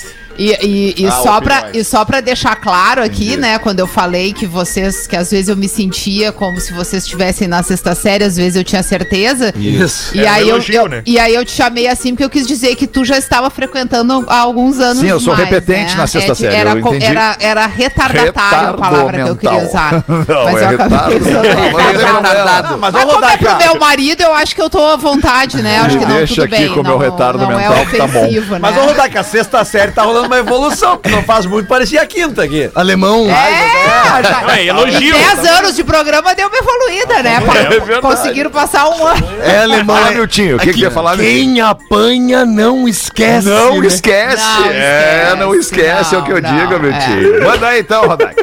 [0.42, 1.76] E, e, e Ah, só pra, opiniões.
[1.76, 5.48] e só pra deixar claro aqui, né, quando eu falei que vocês, que às vezes
[5.50, 9.52] eu me sentia como se vocês estivessem na sexta série, às vezes eu tinha certeza.
[9.54, 10.16] Isso.
[10.16, 11.02] E, É um aí eu, elogio, eu- né?
[11.04, 14.24] e aí eu te chamei assim porque eu quis dizer que tu já estava frequentando
[14.28, 15.96] há alguns anos Sim, eu sou mais, repetente né?
[15.98, 17.04] na sexta É, série, Era, entendi.
[17.04, 20.04] era, era retardatário a palavra que eu queria usar.
[20.08, 21.24] Não, mas é eu acabei retardo.
[21.26, 22.78] usando retardado.
[22.78, 25.60] mas vamos como é rodar, pro meu marido, eu acho que eu tô à vontade,
[25.62, 25.80] né?
[25.80, 26.68] Acho que não, deixa tudo aqui bem.
[26.74, 28.20] com o meu não, retardo mental, é que tá bom.
[28.20, 28.72] ofensivo, Mas né?
[28.72, 32.00] vamos rodar que a sexta série tá rolando uma evolução, que não faz muito, parecia
[32.02, 32.70] a quinta aqui.
[32.74, 33.26] Alemão.
[33.28, 35.16] É, já, Não, é elogio.
[35.16, 37.40] Em 10 anos de programa deu uma evoluída, né?
[37.40, 38.00] Pa- verdade.
[38.00, 39.28] Conseguiram passar um ano.
[39.42, 39.96] É alemão.
[39.96, 41.54] Fala, é- Miltinho, o que que Aqui, ia falar, Miltinho?
[41.54, 43.48] Quem apanha não esquece.
[43.48, 43.86] Não né?
[43.88, 44.36] esquece.
[44.36, 47.44] Não é, esquece, não esquece, é o que eu não, digo, não, Miltinho.
[47.44, 48.36] Manda aí então, Rodak.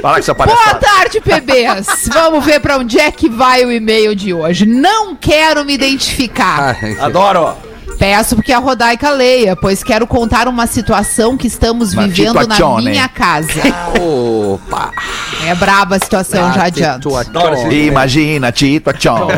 [0.00, 0.78] Fala com essa Boa palhaçada.
[0.78, 2.08] tarde, PBs.
[2.14, 4.64] Vamos ver pra onde é que vai o e-mail de hoje.
[4.64, 6.76] Não quero me identificar.
[7.00, 7.67] Adoro.
[7.98, 12.42] Peço porque a Rodaica leia, pois quero contar uma situação que estamos Uma vivendo na
[12.42, 12.90] situazione.
[12.90, 13.48] minha casa.
[14.00, 14.92] Opa.
[15.46, 17.10] É braba a situação, já adianto.
[17.72, 19.28] Imagina, Tito Tchon.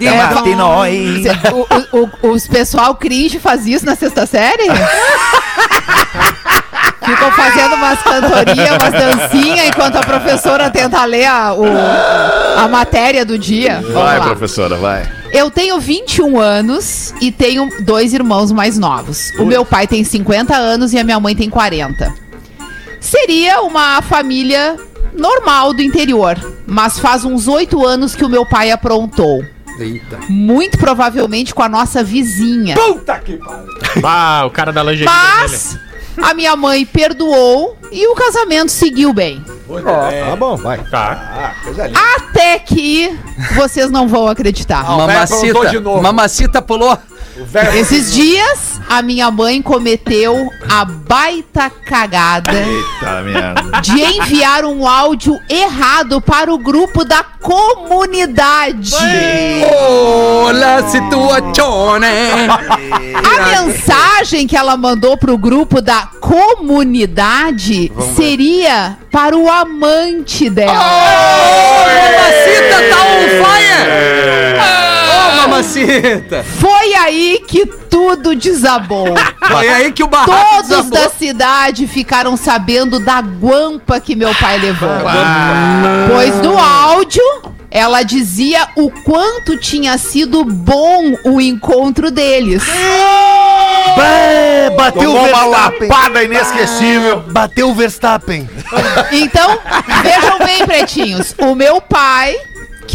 [0.00, 1.66] É, o-
[1.98, 4.64] o- o- os pessoal cringe faz isso na sexta série?
[7.04, 11.64] Ficam fazendo umas cantorias, umas dancinhas, enquanto a professora tenta ler a, o-
[12.58, 13.80] a matéria do dia.
[13.82, 14.24] Vamos Vai, lá.
[14.24, 15.02] professora, vai.
[15.34, 19.32] Eu tenho 21 anos e tenho dois irmãos mais novos.
[19.36, 22.14] O meu pai tem 50 anos e a minha mãe tem 40.
[23.00, 24.76] Seria uma família
[25.12, 29.44] normal do interior, mas faz uns oito anos que o meu pai aprontou.
[29.76, 30.20] Eita.
[30.28, 32.76] Muito provavelmente com a nossa vizinha.
[34.04, 35.93] Ah, o cara da lingerie vermelha.
[36.22, 39.44] A minha mãe perdoou e o casamento seguiu bem.
[39.82, 40.78] Tá bom, vai.
[40.84, 41.54] Tá.
[42.16, 43.18] Até que
[43.54, 44.82] vocês não vão acreditar.
[44.82, 45.70] o velho aprontou Mamacita.
[45.70, 46.02] de novo.
[46.02, 46.98] Mamacita pulou.
[47.74, 56.20] Esses dias, a minha mãe cometeu a baita cagada Eita de enviar um áudio errado
[56.20, 58.94] para o grupo da comunidade.
[60.44, 62.06] Olá, situazione.
[63.24, 70.72] A mensagem que ela mandou pro grupo da comunidade seria para o amante dela.
[71.84, 74.83] Mamacita tá on fire.
[75.48, 76.44] Mamacita.
[76.58, 79.14] Foi aí que tudo desabou.
[79.46, 80.90] Foi aí que o barraco Todos desabou.
[80.90, 84.88] da cidade ficaram sabendo da guampa que meu pai levou.
[86.10, 87.22] Pois no áudio,
[87.70, 92.62] ela dizia o quanto tinha sido bom o encontro deles.
[93.96, 95.88] Bah, bateu o Tomou uma Verstappen.
[95.88, 97.20] lapada inesquecível.
[97.28, 98.48] Bateu o Verstappen.
[99.12, 99.58] Então,
[100.02, 101.34] vejam bem, pretinhos.
[101.38, 102.34] O meu pai,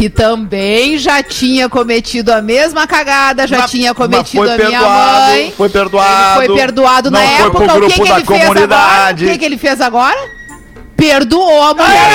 [0.00, 5.52] que também já tinha cometido a mesma cagada, já Mas- tinha cometido a minha mãe.
[5.54, 6.40] Foi perdoado.
[6.40, 7.76] Ele foi perdoado na época.
[7.76, 9.12] O que, que ele fez agora?
[9.12, 10.16] O que, que ele fez agora?
[10.96, 12.10] Perdoou a mulher.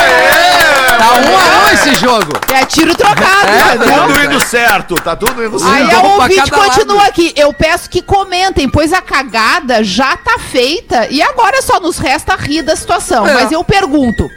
[0.00, 0.98] Aê!
[0.98, 2.32] Tá um a um esse jogo.
[2.52, 4.02] É tiro trocado, Tá entendeu?
[4.08, 5.90] tudo indo certo, tá tudo indo Aí certo.
[5.90, 7.08] a Jogo pra ouvinte continua lado.
[7.08, 7.32] aqui.
[7.36, 12.34] Eu peço que comentem, pois a cagada já tá feita e agora só nos resta
[12.34, 13.26] rir da situação.
[13.26, 13.34] É.
[13.34, 14.28] Mas eu pergunto: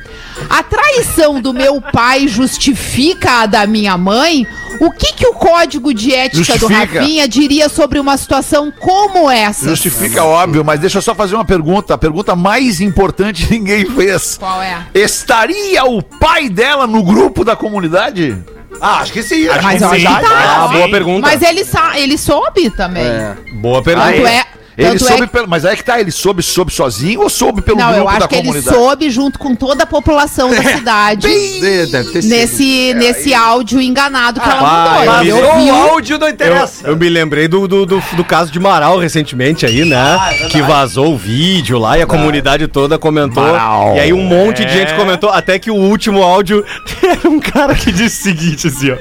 [0.49, 4.45] a traição do meu pai justifica a da minha mãe?
[4.79, 6.99] O que, que o código de ética do Justifica.
[6.99, 9.69] Rafinha diria sobre uma situação como essa?
[9.69, 11.93] Justifica, óbvio, mas deixa eu só fazer uma pergunta.
[11.93, 14.37] A pergunta mais importante ninguém fez.
[14.37, 14.85] Qual é?
[14.93, 18.37] Estaria o pai dela no grupo da comunidade?
[18.81, 19.47] Ah, acho que sim.
[19.47, 19.95] Acho Mas que sim.
[19.97, 20.65] que tá.
[20.65, 21.21] Ah, boa pergunta.
[21.21, 23.05] Mas ele, ele soube também.
[23.53, 24.11] Boa pergunta.
[24.11, 24.45] Tanto é.
[24.77, 25.47] Ele Tanto soube é pelo.
[25.47, 28.19] Mas aí que tá, ele soube, soube sozinho ou soube pelo Não, eu grupo acho
[28.19, 28.75] da que ele comunidade?
[28.77, 31.27] soube junto com toda a população da cidade.
[31.27, 32.29] De- Deve ter sido.
[32.31, 35.23] nesse, nesse áudio enganado que ela vai, mandou.
[35.25, 35.45] eu Ele.
[35.47, 35.73] Mas ouviu.
[35.73, 36.87] o áudio não Eu, interessa.
[36.87, 40.17] eu me lembrei do, do, do, do caso de Marau recentemente aí, né?
[40.49, 43.43] que vazou o vídeo lá e a comunidade toda comentou.
[43.43, 43.95] Marau.
[43.95, 44.65] E aí um monte É.
[44.65, 46.65] de gente comentou, até que o último áudio
[47.01, 48.97] era um cara que disse o seguinte, assim, ó.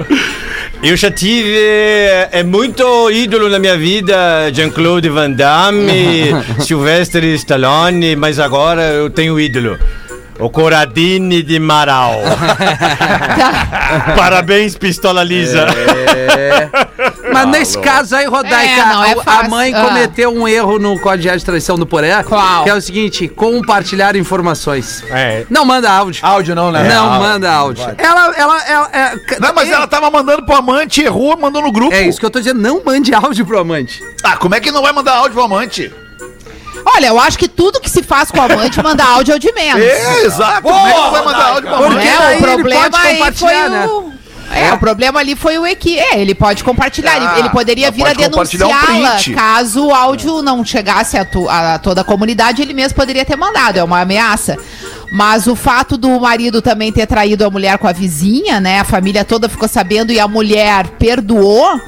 [0.85, 1.57] Eu já tive
[2.31, 6.25] é, muito ídolo na minha vida, Jean-Claude Van Damme,
[6.61, 9.79] Sylvester Stallone, mas agora eu tenho ídolo.
[10.39, 12.21] O Coradini de Marau.
[14.17, 15.67] Parabéns, Pistola Lisa.
[17.33, 19.85] Mas nesse caso aí, Rodaica, É, não é a- mãe Ah.
[19.85, 22.23] cometeu um erro no Código de Traição do Poré.
[22.23, 22.65] Qual?
[22.65, 25.05] Que é o seguinte, compartilhar informações.
[25.11, 25.45] É.
[25.51, 26.25] Não manda áudio.
[26.25, 26.83] Áudio não, né?
[26.93, 27.85] não manda áudio.
[27.99, 31.95] Ela, ela, ela, é- Não, mas ela tava mandando pro amante, errou, mandou no grupo.
[31.95, 34.01] É isso que eu tô dizendo, não mande áudio pro amante.
[34.23, 35.93] Ah, como é que não vai mandar áudio pro amante?
[36.87, 39.39] Olha, eu acho que tudo que se faz com o amante manda áudio é o
[39.39, 39.83] de menos.
[39.83, 40.63] É, exato.
[40.63, 42.09] como é que vai mandar áudio pro Porque amante?
[42.09, 43.87] É, o ele problema pode aí foi né?
[43.87, 44.15] o...
[44.53, 45.99] É, o problema ali foi o equi.
[45.99, 47.17] É, ele pode compartilhar.
[47.17, 49.33] ele- Ah, ele poderia ela vir a pode um denunciá-la print.
[49.35, 52.61] caso o áudio não chegasse a, tu- a toda a comunidade.
[52.63, 53.79] Ele mesmo poderia ter mandado.
[53.79, 54.57] É uma ameaça.
[55.11, 58.81] Mas o fato do marido também ter traído a mulher com a vizinha, né?
[58.81, 61.81] A família toda ficou sabendo e a mulher perdoou.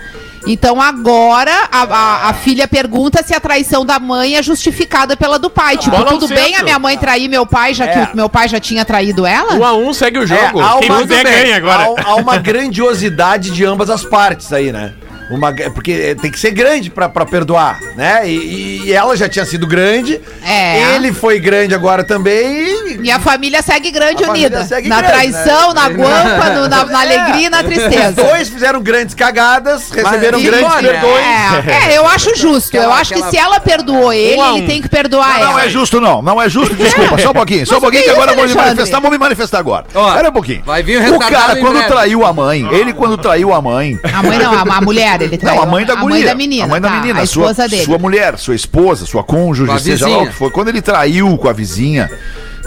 [0.47, 5.39] Então agora a, a- a filha pergunta se a traição da mãe é justificada pela
[5.39, 5.77] do pai.
[5.77, 8.09] Tipo, bola tudo bem a minha mãe trair meu pai, já que É.
[8.13, 9.55] o meu pai já tinha traído ela?
[9.55, 10.61] Um a um segue o jogo.
[10.61, 11.85] É, há Quem uma- puder ganha agora.
[11.99, 14.93] Há, há uma grandiosidade de ambas as partes aí, né?
[15.29, 18.29] Uma, porque tem que ser grande pra, pra perdoar, né?
[18.29, 20.21] E, e ela já tinha sido grande.
[20.45, 20.95] É.
[20.95, 23.01] Ele foi grande agora também.
[23.03, 24.65] E a família segue grande A unida.
[24.65, 25.81] segue na grande, traição, né?
[25.81, 28.13] na guampa, no- na, na alegria e na Os tristeza.
[28.13, 31.25] dois fizeram grandes cagadas, receberam e grandes olha, perdões.
[31.67, 32.75] É, é, eu acho justo.
[32.77, 34.57] eu Aquela- acho que se ela perdoou ele, Um um.
[34.59, 35.65] ele tem que perdoar Não ela.
[35.65, 36.23] é justo, não.
[36.23, 36.75] Não é justo.
[36.75, 37.67] Desculpa, só um pouquinho.
[37.67, 39.01] Só um Mas pouquinho que que agora eu vou me manifestar.
[39.01, 39.87] Vou me manifestar agora.
[39.95, 40.63] Ó, Espera um pouquinho.
[40.65, 43.99] vai vir o O cara, quando traiu a mãe, ele quando traiu a mãe.
[44.05, 45.57] A mãe não, a, a mulher, ele traiu.
[45.57, 46.17] Não, a mãe da a guria.
[46.19, 46.65] mãe da menina.
[46.65, 47.85] A mãe da tá, menina, a sua, esposa dele.
[47.85, 50.51] sua mulher, sua esposa, sua cônjuge, a seja lá o que for.
[50.51, 52.11] Quando ele traiu com a vizinha,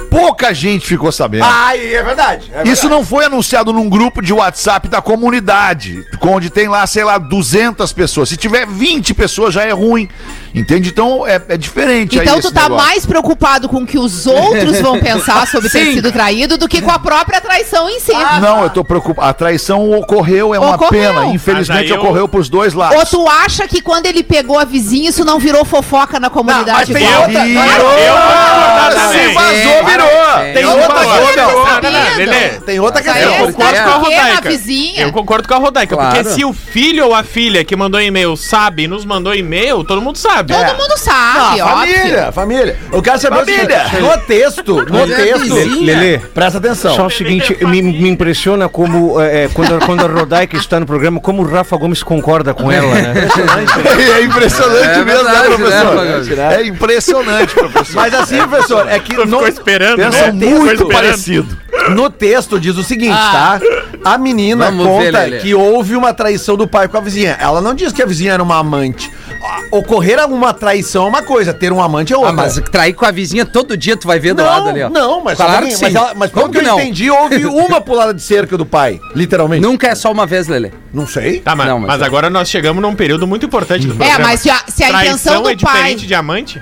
[0.09, 1.45] pouca gente ficou sabendo.
[1.45, 2.51] Ai, é verdade.
[2.53, 2.87] é Isso verdade.
[2.89, 7.91] não foi anunciado num grupo de WhatsApp da comunidade, onde tem lá, sei lá, 200
[7.93, 8.29] pessoas.
[8.29, 10.09] Se tiver 20 pessoas já é ruim.
[10.53, 10.89] Entende?
[10.89, 12.17] Então é, é diferente.
[12.17, 12.85] Então tu tá negócio.
[12.87, 15.93] mais preocupado com o que os outros vão pensar sobre ter Sim.
[15.93, 18.11] sido traído do que com a própria traição em si.
[18.41, 19.27] Não, eu tô preocupado.
[19.29, 20.89] A traição ocorreu, é uma Ocorreu.
[21.13, 21.25] pena.
[21.27, 23.09] Infelizmente eu- ocorreu pros dois Ou lados.
[23.11, 26.91] tu acha que quando ele pegou a vizinha, isso não virou fofoca na comunidade?
[26.91, 27.91] mas tem outra- Virou!
[27.99, 29.98] Eu vou discordar Se vazou, virou!
[30.03, 31.35] Outra coisa, virou.
[31.35, 32.17] Não, não, não, Sabido.
[32.17, 32.49] Lelê.
[32.65, 33.21] Tem outra questão.
[33.21, 34.49] Eu concordo com a Rodaica.
[34.97, 38.35] Eu concordo com a Rodaica, porque se o filho ou a filha que mandou e-mail
[38.37, 40.53] sabe e nos mandou e-mail, todo mundo sabe.
[40.53, 40.73] Todo É.
[40.73, 41.95] mundo sabe, Não, óbvio.
[41.95, 42.77] família, família.
[42.91, 43.85] Eu quero saber Família.
[43.99, 45.83] no texto, no é texto.
[45.83, 46.95] Lelê, presta atenção.
[46.95, 51.19] Só o seguinte, me, me impressiona como, é, quando, quando a Rodaica está no programa,
[51.19, 53.13] como o Rafa Gomes concorda com ela, né?
[54.19, 55.95] É impressionante É mesmo, né, professor?
[56.05, 56.39] né, Gomes?
[56.39, 57.95] É impressionante, professor.
[57.95, 60.31] Mas assim, professor, é que no, ficou esperando, Pensam né?
[60.47, 60.89] muito esperando.
[60.91, 61.57] parecido.
[61.89, 63.59] no texto diz o seguinte, Ah.
[63.59, 64.11] tá?
[64.13, 65.39] A menina Vamos ver, conta Lelê.
[65.39, 67.37] que houve uma traição do pai com a vizinha.
[67.39, 69.11] Ela não diz que a vizinha era uma amante.
[69.43, 72.31] Ah, Ocorrer alguma traição é uma coisa, ter um amante é outra.
[72.31, 74.83] Ah, mas trair com a vizinha todo dia tu vai ver do não, lado ali,
[74.83, 74.89] ó.
[74.89, 75.97] não, mas Claro que pouquinho, mas, sim.
[75.97, 76.79] ela, mas Como pelo que eu não?
[76.79, 79.61] entendi, houve uma pulada de cerca do pai, literalmente.
[79.61, 80.71] Nunca é só uma vez, Lelê.
[80.93, 81.39] Não sei.
[81.39, 82.05] Tá, mas, Não, mas mas é.
[82.05, 84.19] agora nós chegamos num período muito importante do É, programa.
[84.29, 85.73] mas se a, se a Traição intenção do é pai.
[85.73, 86.61] diferente de amante?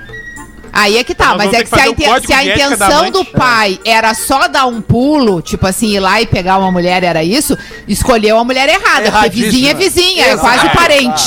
[0.72, 3.10] Aí é que tá, Nós mas é que que se a, inten- se a intenção
[3.10, 7.02] do pai era só dar um pulo, tipo assim, ir lá e pegar uma mulher,
[7.02, 10.40] era isso, escolheu a mulher errada, porque vizinha é vizinha, é Exato.
[10.40, 11.24] quase parente.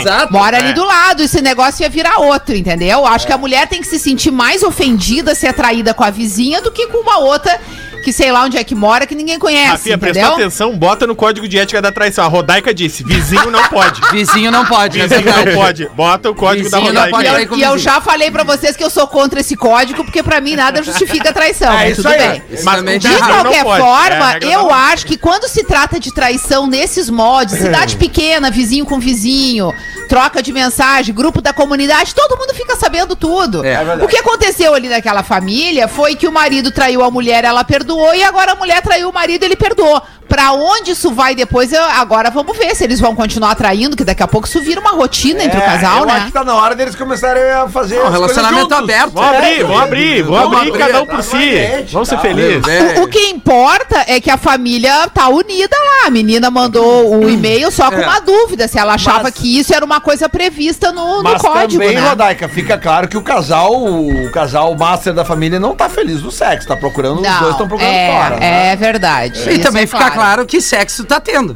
[0.00, 0.32] Exato.
[0.32, 0.60] Mora É.
[0.60, 3.04] ali do lado, esse negócio ia virar outro, entendeu?
[3.06, 6.10] Acho que a mulher tem que se sentir mais ofendida se é traída com a
[6.10, 7.60] vizinha do que com uma outra
[8.04, 11.16] que sei lá onde é que mora, que ninguém conhece, Rafinha, prestou atenção, bota no
[11.16, 12.24] código de ética da traição.
[12.24, 14.00] A Rodaica disse, vizinho não pode.
[14.12, 15.00] Vizinho não pode.
[15.00, 15.88] é Vizinho não pode.
[15.94, 17.56] Bota o código Vizinho da não pode Rodaica.
[17.56, 20.54] E eu já falei pra vocês que eu sou contra esse código, porque pra mim
[20.54, 21.72] nada justifica a traição.
[21.72, 22.18] É mas isso tudo aí.
[22.18, 22.42] bem.
[22.62, 23.54] Mas com tá De qualquer.
[23.54, 27.96] É, a forma, regra eu acho que quando se trata de traição nesses modos, cidade
[27.98, 29.72] pequena, vizinho com vizinho,
[30.04, 33.64] troca de mensagem, grupo da comunidade, todo mundo fica sabendo tudo.
[33.64, 37.44] É, é o que aconteceu ali naquela família foi que o marido traiu a mulher,
[37.44, 40.02] ela perdoou, e agora a mulher traiu o marido, ele perdoou.
[40.28, 44.04] Pra onde isso vai depois, eu- agora vamos ver se eles vão continuar traindo, que
[44.04, 46.12] daqui a pouco isso vira uma rotina entre o casal, É, eu né?
[46.14, 47.96] acho que tá na hora deles começarem a fazer.
[47.96, 49.10] Não, coisas relacionamento aberto.
[49.12, 51.86] Vamos abrir, vamos abrir, vamos Vamos abrir, abrir, cada um tá por no si.
[51.92, 52.20] Vamos ser tá.
[52.22, 52.66] felizes.
[52.68, 53.00] É.
[53.00, 56.06] O, o que importa é que a família tá unida lá.
[56.06, 58.06] A menina mandou o e-mail só com É.
[58.06, 61.40] uma dúvida, se ela achava Mas- que isso era uma coisa prevista no, no Mas
[61.40, 62.08] código, também, né?
[62.08, 66.30] Rodaica, fica claro que o casal, o casal master da família não tá feliz no
[66.30, 68.36] sexo, tá procurando, os dois Não, estão procurando é, fora.
[68.36, 68.72] né?
[68.72, 69.38] é verdade.
[69.48, 70.46] E Isso também é fica claro.
[70.46, 71.54] que sexo tá tendo.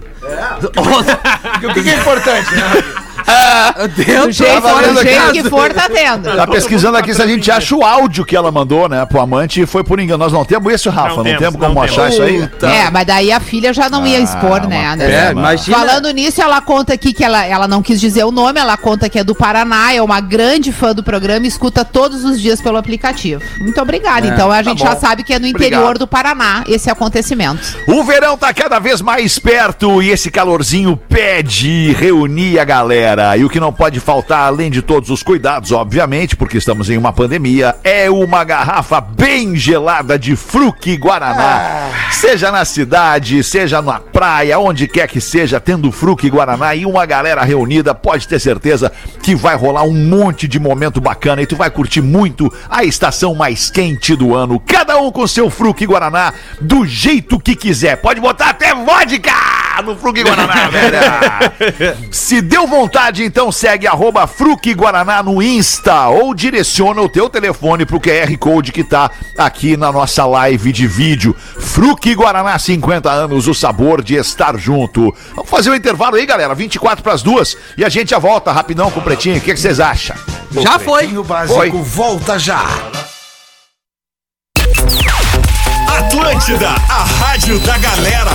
[0.60, 0.78] Porque
[1.66, 3.07] O que, que é importante, né?
[3.78, 6.34] Do Dentro, jeito, fora do jeito que for, tá tendo.
[6.34, 9.60] Tá pesquisando aqui se a gente acha o áudio que ela mandou, né, pro amante
[9.62, 10.18] e foi por engano.
[10.24, 11.08] Nós não temos isso, Rafa?
[11.10, 12.14] Não, Não temos, temos, como não achar temos.
[12.14, 12.46] isso aí?
[12.48, 12.66] Puta.
[12.68, 14.86] É, mas daí a filha já não ia expor, né?
[14.88, 15.12] Anderson?
[15.14, 15.76] É, imagina.
[15.78, 19.08] Falando nisso, ela conta aqui que ela, ela não quis dizer o nome, ela conta
[19.08, 22.60] que é do Paraná, é uma grande fã do programa e escuta todos os dias
[22.60, 23.42] pelo aplicativo.
[23.60, 24.26] Muito obrigada.
[24.26, 25.00] então a gente já bom.
[25.00, 25.66] sabe que é no Obrigado.
[25.72, 27.60] interior do Paraná esse acontecimento.
[27.86, 33.17] O verão tá cada vez mais perto e esse calorzinho pede reunir a galera.
[33.36, 36.96] E o que não pode faltar, além de todos os cuidados, obviamente, porque estamos em
[36.96, 41.88] uma pandemia, é uma garrafa bem gelada de Fruque Guaraná.
[42.12, 47.04] Seja na cidade, seja na praia, onde quer que seja, tendo Fruque Guaraná e uma
[47.06, 51.56] galera reunida, pode ter certeza que vai rolar um monte de momento bacana e tu
[51.56, 54.60] vai curtir muito a estação mais quente do ano.
[54.60, 57.96] Cada um com seu Fruque Guaraná do jeito que quiser.
[57.96, 59.32] Pode botar até vodka
[59.82, 61.96] no Fruque Guaraná, velho.
[62.10, 67.86] Se deu vontade, então segue arroba Fruque Guaraná no Insta ou direciona o teu telefone
[67.86, 71.34] pro QR Code que tá aqui na nossa live de vídeo.
[71.58, 75.14] Fruque Guaraná, 50 anos, o sabor de estar junto.
[75.34, 78.90] Vamos fazer um intervalo aí, galera, 24 pras duas e a gente já volta rapidão
[78.90, 79.38] com o Pretinho.
[79.38, 80.16] O que que vocês acham?
[80.52, 81.06] Já foi.
[81.16, 81.70] O básico Foi.
[81.70, 82.62] volta já.
[85.98, 88.30] Atlântida, a rádio da galera.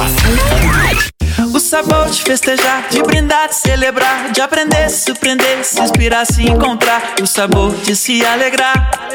[1.53, 6.43] O sabor de festejar, de brindar, de celebrar, de aprender, se surpreender, se inspirar, se
[6.43, 7.15] encontrar.
[7.21, 9.09] O sabor de se alegrar.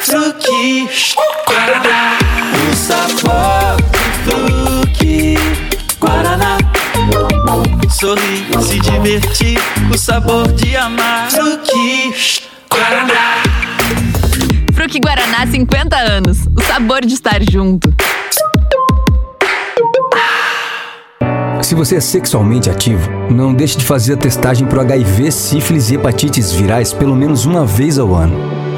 [0.00, 0.88] Fruque,
[1.46, 2.18] Guaraná.
[2.70, 5.34] O sabor de fruque,
[6.00, 6.58] Guaraná.
[7.90, 9.58] Sorrir, se divertir,
[9.92, 11.30] o sabor de amar.
[11.30, 12.12] Fruque,
[12.70, 13.42] Guaraná.
[14.74, 16.38] Fruque Guaraná 50 anos.
[16.56, 17.92] O sabor de estar junto.
[21.64, 25.94] Se você é sexualmente ativo, não deixe de fazer a testagem para HIV, sífilis e
[25.94, 28.36] hepatites virais pelo menos uma vez ao ano.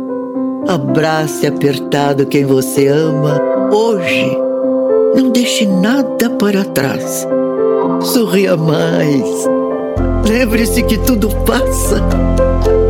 [0.68, 3.40] Abrace apertado quem você ama
[3.72, 4.38] hoje.
[5.16, 7.26] Não deixe nada para trás.
[8.00, 9.48] Sorria mais.
[10.28, 12.00] Lembre-se que tudo passa.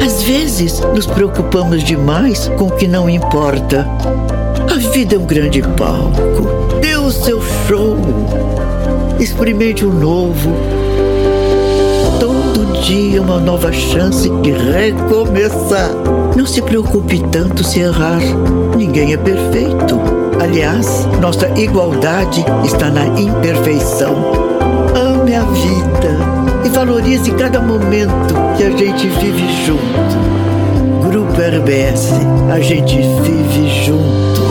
[0.05, 3.87] Às vezes nos preocupamos demais com o que não importa.
[4.71, 6.79] A vida é um grande palco.
[6.81, 7.97] Dê o seu show.
[9.19, 10.51] Experimente o novo.
[12.21, 15.91] Todo dia uma nova chance de recomeçar.
[16.37, 18.21] Não se preocupe tanto se errar.
[18.77, 19.99] Ninguém é perfeito.
[20.41, 24.15] Aliás, nossa igualdade está na imperfeição.
[24.95, 31.09] Ame a vida e valorize cada momento que a gente vive junto.
[31.09, 32.13] Grupo RBS,
[32.53, 34.48] a gente vive junto.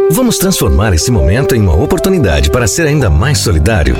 [0.10, 3.94] Vamos transformar esse momento em uma oportunidade para ser ainda mais solidário.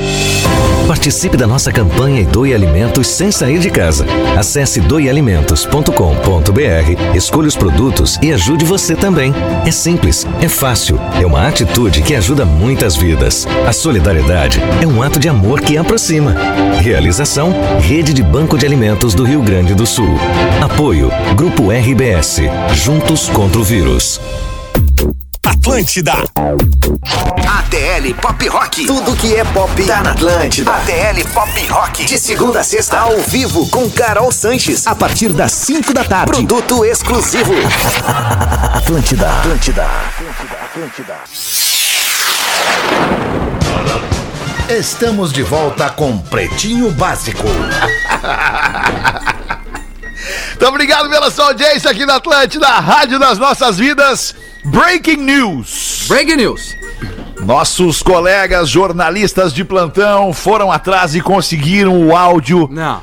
[0.88, 4.06] Participe da nossa campanha e doe alimentos sem sair de casa.
[4.38, 9.34] Acesse doealimentos.com.br, escolha os produtos e ajude você também.
[9.66, 13.46] É simples, é fácil, é uma atitude que ajuda muitas vidas.
[13.68, 16.34] A solidariedade é um ato de amor que aproxima.
[16.80, 20.18] Realização: Rede de Banco de Alimentos do Rio Grande do Sul.
[20.62, 22.44] Apoio: Grupo RBS.
[22.74, 24.22] Juntos contra o vírus.
[25.48, 26.12] Atlântida.
[26.12, 28.86] ATL Pop Rock.
[28.86, 30.74] Tudo que é pop tá na Atlântida.
[30.74, 32.04] ATL Pop Rock.
[32.04, 34.86] De segunda a sexta, ao vivo, com Carol Sanches.
[34.86, 36.34] A partir das 5 da tarde.
[36.34, 37.54] Produto exclusivo.
[38.74, 39.30] Atlântida.
[39.40, 39.86] Atlântida.
[39.86, 40.58] Atlântida.
[40.66, 41.16] Atlântida.
[44.68, 47.48] Estamos de volta com Pretinho Básico.
[50.54, 54.34] Então, obrigado pela sua audiência aqui na Atlântida, Rádio das Nossas Vidas.
[54.68, 56.06] Breaking News.
[56.08, 56.76] Breaking News.
[57.44, 63.02] Nossos colegas jornalistas de plantão foram atrás e conseguiram o áudio Não.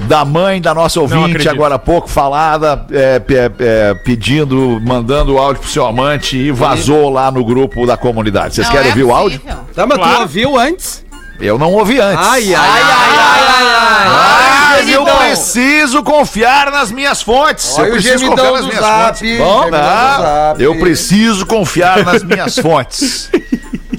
[0.00, 3.20] da mãe da nossa ouvinte, agora há pouco falada, é,
[3.58, 8.54] é, pedindo, mandando o áudio pro seu amante e vazou lá no grupo da comunidade.
[8.54, 9.40] Vocês Não querem é ouvir o áudio?
[9.40, 9.64] possível.
[9.74, 10.20] Tá, mas tu Claro.
[10.22, 11.04] ouviu antes?
[11.40, 12.24] Eu não ouvi antes.
[12.24, 14.41] Ai, ai, ai, ai, ai, ai.
[14.84, 17.76] Mas eu preciso confiar nas minhas fontes.
[17.78, 19.38] Olha eu preciso confiar nas minhas zap, fontes.
[19.38, 20.54] do Tá?
[20.58, 23.30] Eu preciso confiar nas minhas fontes.
[23.32, 23.42] Do-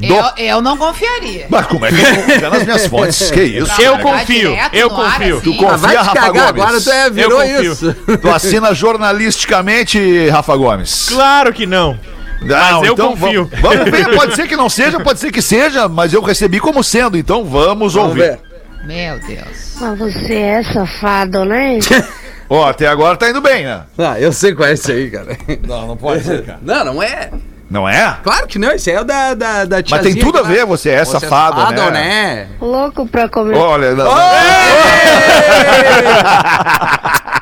[0.03, 1.45] Eu, eu não confiaria.
[1.49, 3.31] Mas como é que eu vou confiar nas minhas fontes?
[3.31, 3.81] Que isso?
[3.81, 5.37] Eu confio, eu confio.
[5.37, 5.43] assim.
[5.45, 6.49] Tu confia, Ah, Rafa cagar Gomes?
[6.49, 7.95] agora, tu é, virou isso.
[8.21, 11.05] Tu assina jornalisticamente, Rafa Gomes?
[11.09, 11.97] Claro que não.
[12.41, 13.49] Não, eu então confio.
[13.61, 16.59] va- Vamos ver, pode ser que não seja, pode ser que seja, mas eu recebi
[16.59, 18.19] como sendo, então vamos, Vamos ouvir.
[18.31, 18.39] ver.
[18.85, 19.75] Meu Deus.
[19.79, 21.79] Mas você é safado, né?
[22.49, 23.81] Ó, até agora tá indo bem, né?
[23.97, 25.35] Ah, eu sei qual é esse aí, cara.
[25.65, 26.59] Não, não pode ser, cara.
[26.61, 27.31] Não, não é.
[27.69, 28.17] Não é?
[28.21, 30.41] Claro que não, esse aí é o da, da, da Mas tiazinha tem tudo a
[30.41, 31.89] que lá- ver, você é safado, né?
[31.89, 32.47] né?
[32.61, 33.57] Louco pra comer.
[33.57, 34.13] Olha, não, Não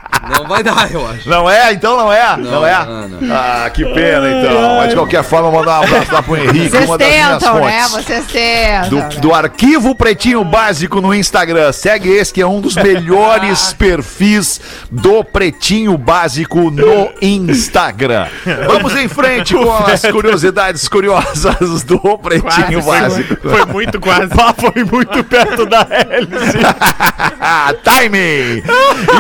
[0.48, 1.30] vai dar, eu acho.
[1.30, 2.86] não é, então não é, não, é.
[2.86, 3.36] não, não.
[3.36, 4.78] Ah, que pena então.
[4.78, 7.66] Mas de qualquer forma, mandar um abraço lá pro Henrique, Vocês uma das minhas tentam,
[7.66, 7.82] né?
[7.84, 8.06] fontes.
[8.06, 8.90] Vocês tentam.
[8.90, 9.10] Do, né?
[9.22, 11.72] do arquivo Pretinho Básico no Instagram.
[11.72, 18.28] Segue esse que é um dos melhores perfis do Pretinho Básico no Instagram.
[18.68, 23.38] Vamos em frente com as curiosidades curiosas do Pretinho Básico.
[23.42, 24.32] Foi muito quase.
[24.58, 26.58] foi muito perto da hélice.
[27.84, 28.64] Timing!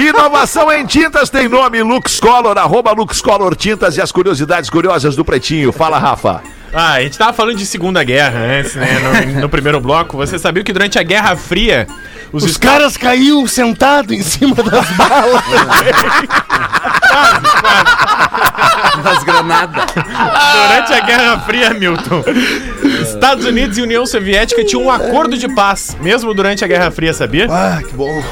[0.02, 5.16] Inovação em tintas tem nome Lux Color, arroba Lux Color Tintas e as curiosidades curiosas
[5.16, 5.72] do Pretinho.
[5.72, 6.44] Fala, Rafa.
[6.72, 9.00] Ah, a gente tava falando de Segunda Guerra antes, né?
[9.34, 10.16] No, no primeiro bloco.
[10.18, 11.88] Você sabia que durante a Guerra Fria,
[12.32, 15.44] os, Os caras caíam sentados em cima das balas.
[19.04, 19.84] Das granadas.
[19.96, 22.24] Durante a Guerra Fria, Milton,
[23.02, 27.12] Estados Unidos e União Soviética tinham um acordo de paz, mesmo durante a Guerra Fria,
[27.12, 27.48] sabia?
[27.50, 28.24] Ah, que bom.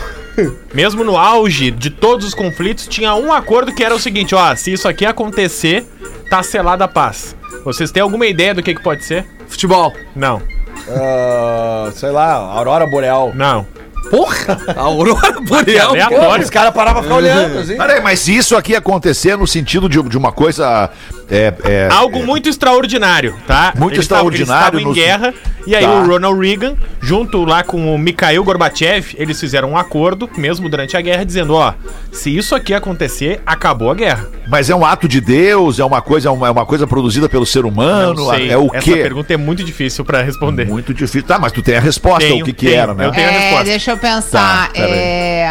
[0.73, 4.55] Mesmo no auge de todos os conflitos, tinha um acordo que era o seguinte: ó,
[4.55, 5.85] se isso aqui acontecer,
[6.29, 7.35] tá selada a paz.
[7.65, 9.25] Vocês têm alguma ideia do que, que pode ser?
[9.47, 9.93] Futebol.
[10.15, 10.41] Não,
[10.87, 13.31] Ah, sei lá, Aurora Boreal.
[13.35, 13.65] não.
[14.09, 14.57] Porra!
[14.75, 15.89] A Aurora Boreal.
[15.89, 16.43] Aleatório.
[16.43, 17.77] Os caras paravam pra ficar olhando, assim.
[17.77, 20.89] Peraí, mas se isso aqui acontecer no sentido de, de uma coisa
[21.31, 23.71] É, é, Algo muito extraordinário, tá?
[23.77, 25.33] Muito Eles extraordinário Eles no- estavam em guerra
[25.67, 25.91] e aí Tá.
[25.93, 30.97] o Ronald Reagan, junto lá com o Mikhail Gorbachev, eles fizeram um acordo, mesmo durante
[30.97, 31.73] a guerra, dizendo, ó,
[32.11, 34.27] se isso aqui acontecer, acabou a guerra.
[34.47, 35.79] Mas é um ato de Deus?
[35.79, 38.15] É uma coisa, é uma, é uma coisa produzida pelo ser humano?
[38.15, 38.49] Não sei.
[38.49, 38.95] É o Essa quê?
[38.95, 40.65] pergunta é muito difícil pra responder.
[40.65, 41.21] Muito difícil.
[41.23, 42.79] Tá, mas tu tem a resposta, Tenho, o que que tenho.
[42.79, 43.05] era, né?
[43.05, 43.65] Eu tenho a É, resposta.
[43.65, 44.71] deixa eu pensar.
[44.73, 45.47] Tá, é...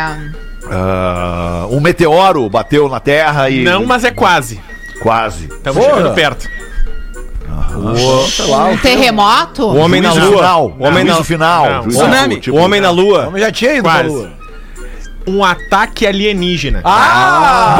[0.71, 3.63] Ah, um meteoro bateu na Terra e.
[3.63, 4.61] Não, mas é quase.
[5.01, 5.45] Quase.
[5.47, 5.97] Estamos Porra.
[5.97, 6.49] chegando perto.
[7.75, 9.65] Um terremoto?
[9.67, 10.37] O homem na lua.
[10.37, 10.77] final.
[10.79, 11.71] O homem na final.
[11.71, 11.83] Não.
[11.85, 12.41] Juízo Tsunami.
[12.41, 13.33] tipo- o homem na lua.
[13.37, 14.09] Já tinha ido pra Quase.
[14.09, 14.31] lua.
[15.27, 16.81] Um ataque alienígena.
[16.85, 17.79] Ah!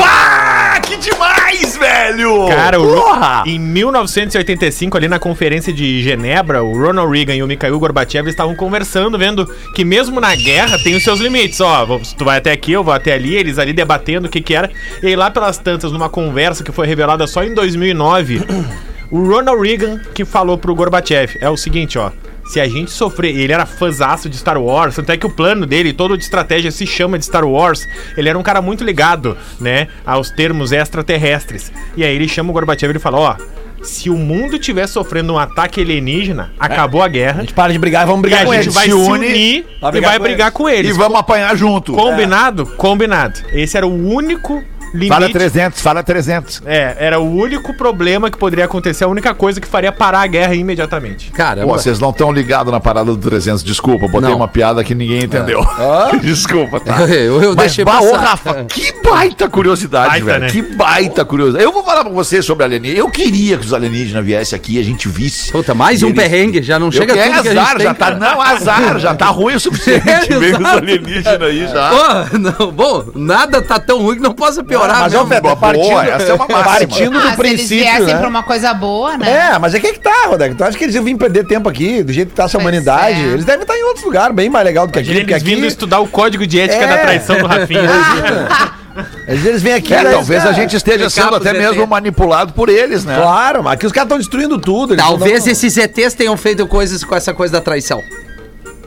[0.77, 1.28] Ah, que demais,
[1.67, 2.49] velho!
[2.49, 3.43] Cara, o Porra!
[3.47, 8.55] em 1985, ali na conferência de Genebra, o Ronald Reagan e o Mikhail Gorbachev estavam
[8.55, 11.61] conversando, vendo que mesmo na guerra tem os seus limites.
[11.61, 14.55] Ó, tu vai até aqui, eu vou até ali, eles ali debatendo o que que
[14.55, 14.71] era.
[15.03, 18.43] E aí lá pelas tantas, numa conversa que foi revelada só em 2009,
[19.11, 22.11] o Ronald Reagan que falou pro Gorbachev, é o seguinte, ó.
[22.49, 25.67] Se a gente sofrer, ele era fãzaço de Star Wars, tanto é que o plano
[25.67, 27.87] dele, todo de estratégia, se chama de Star Wars.
[28.17, 31.71] Ele era um cara muito ligado, né, aos termos extraterrestres.
[31.97, 33.37] E aí ele chama o Gorbachev e ele fala: Ó,
[33.83, 37.39] se o mundo estiver sofrendo um ataque alienígena, acabou a guerra.
[37.39, 38.75] A gente para de brigar e vamos E brigar a com gente eles.
[38.75, 40.55] vai se, une unir e vai com brigar eles.
[40.57, 40.91] com eles.
[40.91, 41.93] E vamos apanhar junto.
[41.93, 42.67] Combinado?
[42.77, 43.41] Combinado.
[43.53, 45.09] Esse era o único limite.
[45.09, 46.63] Fala 300, fala 300.
[46.67, 50.27] É, era o único problema que poderia acontecer, a única coisa que faria parar a
[50.27, 51.31] guerra imediatamente.
[51.31, 51.67] Caramba.
[51.67, 54.37] Pô, vocês não estão ligados na parada do 300, desculpa, botei Não.
[54.37, 55.65] uma piada que ninguém entendeu.
[56.23, 57.01] desculpa, tá?
[57.03, 58.15] Eu, eu Mas, deixei bah, ô.
[58.15, 60.41] Rafa, que baita curiosidade, Baita, velho.
[60.41, 60.51] né?
[60.51, 61.65] Que baita curiosidade.
[61.65, 62.99] Eu vou falar pra vocês sobre alienígena.
[63.01, 65.51] Eu queria que os alienígenas viessem aqui e a gente visse.
[65.53, 67.77] Puta, mais um Eles- perrengue, já não Eu chega quero tudo que a gente azar,
[67.77, 68.07] tem, já tá.
[68.07, 68.17] cara.
[68.19, 70.09] Não, azar, já tá ruim o suficiente.
[70.09, 71.91] É, Vem os alienígenas aí já.
[71.91, 75.19] Pô, não, bom, nada tá tão ruim que não possa piorar mas, mesmo.
[75.19, 76.65] ó, Pedro, Boa, partindo, essa é uma máxima.
[76.65, 78.19] partindo do Ah, se eles princípio, viessem né?
[78.19, 79.51] pra uma coisa boa, né?
[79.55, 80.55] É, mas é que é que tá, Rodrigo.
[80.55, 82.63] Tu acha que eles iam vir perder tempo aqui, do jeito que tá essa Pois
[82.63, 83.21] humanidade?
[83.21, 83.33] é.
[83.33, 85.45] Eles devem estar em outros lugares, bem mais legal do que aqui, eles aqui...
[85.45, 86.87] vindo estudar o código de ética É.
[86.87, 87.81] da traição do Rafinha.
[88.99, 89.95] Às vezes eles vêm aqui...
[89.95, 93.17] É, né, talvez cara, a gente esteja sendo até mesmo manipulado por eles, né?
[93.17, 94.97] Claro, mas aqui os caras estão destruindo tudo.
[94.97, 98.03] Talvez não- esses ETs tenham feito coisas com essa coisa da traição.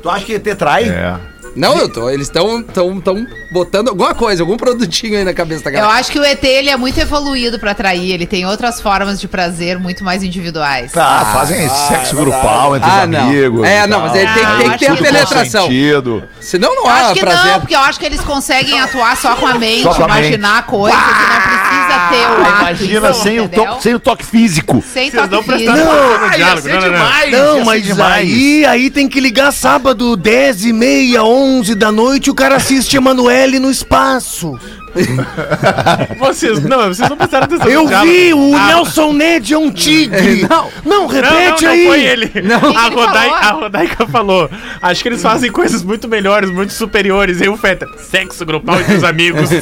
[0.03, 0.89] Tu acha que ET trai?
[0.89, 1.15] É.
[1.55, 5.65] Não, eu tô, eles estão tão, tão botando alguma coisa, algum produtinho aí na cabeça
[5.65, 5.99] da Eu galera.
[5.99, 9.27] acho que o ET ele é muito evoluído pra atrair, ele tem outras formas de
[9.27, 10.91] prazer muito mais individuais.
[10.93, 13.19] Tá, fazem sexo grupal entre Ah, os não.
[13.19, 13.63] amigos.
[13.67, 14.07] É, e não, tal.
[14.07, 15.63] mas ele tem, Ah, tem eu que ter a acho que penetração.
[15.63, 16.23] Sentido.
[16.39, 17.51] Senão não Eu há acho que prazer.
[17.51, 20.65] não, porque eu acho que eles conseguem atuar só com a mente, com a imaginar
[20.65, 21.70] coisas e não
[22.09, 22.59] ter o ato.
[22.61, 24.83] Imagina sem o, to sem o toque físico.
[24.93, 25.77] Sem Vocês toque não físico.
[25.77, 26.67] no Ai, diálogo.
[26.67, 26.91] Não, não, não.
[26.93, 27.31] demais.
[27.31, 28.29] Não, mas demais.
[28.29, 32.95] aí, aí tem que ligar sábado, 10 e meia, 11 da noite, o cara assiste
[32.97, 34.59] Emanuele no espaço.
[36.19, 40.45] Vocês não, vocês não prestaram atenção Eu vi, o Ah, Nelson Ned é um tigre.
[40.51, 40.67] Não.
[40.83, 41.87] Não, Não, repete não, não aí.
[41.87, 42.27] foi ele.
[42.27, 44.49] Quem A, ele Rodai, a Rodaica falou.
[44.81, 47.39] Acho que eles fazem coisas muito melhores, muito superiores.
[47.39, 49.49] E o Fetter, sexo grupal entre os amigos.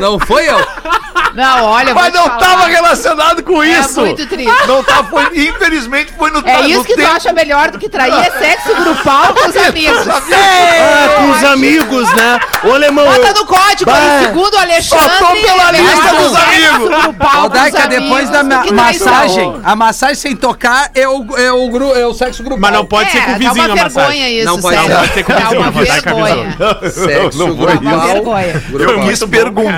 [0.00, 0.58] Não foi eu?
[1.34, 2.38] Não, olha, eu Mas não falar.
[2.38, 4.00] tava relacionado com É isso.
[4.00, 4.66] muito triste.
[4.68, 7.10] Não tá, foi, infelizmente foi no É no isso que tu tempo.
[7.12, 10.06] acha melhor do que trair é sexo grupal com os amigos.
[10.08, 12.38] Ah, com os amigos, né?
[12.62, 15.04] Ô, Alemão, Bota no código aí, segundo o Alexandre.
[15.18, 16.88] só tô pela é lista dos sexo amigos.
[17.02, 21.26] grupal com os Rodaica, depois da ma que massagem, a massagem sem tocar é o,
[21.36, 22.60] é o, gru, é o sexo grupal.
[22.60, 23.92] Mas não pode ser com o É, vizinho a uma massagem.
[24.20, 24.94] vergonha isso, Não pode ser.
[24.94, 26.24] Pode ser com o Dá vizinho, uma a Rodaica avisou.
[26.24, 26.90] vergonha.
[26.92, 28.06] Sexo Não foi Dá uma grupal.
[28.14, 28.62] vergonha.
[28.78, 29.22] Eu quis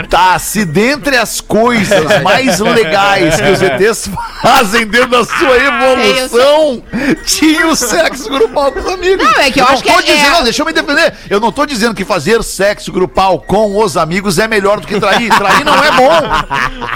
[0.07, 6.83] perguntar se dentre as coisas mais legais que os ETs fazem dentro da sua evolução
[7.25, 9.25] tinha o sexo grupal com os amigos.
[9.25, 10.73] Não, é que eu não acho que tô é- dizendo, é- não, deixa eu me
[10.73, 11.15] defender.
[11.29, 14.99] Eu não tô dizendo que fazer sexo grupal com os amigos é melhor do que
[14.99, 15.31] trair.
[15.37, 16.21] Trair não é bom.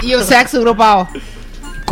[0.03, 1.07] E o sexo grupal?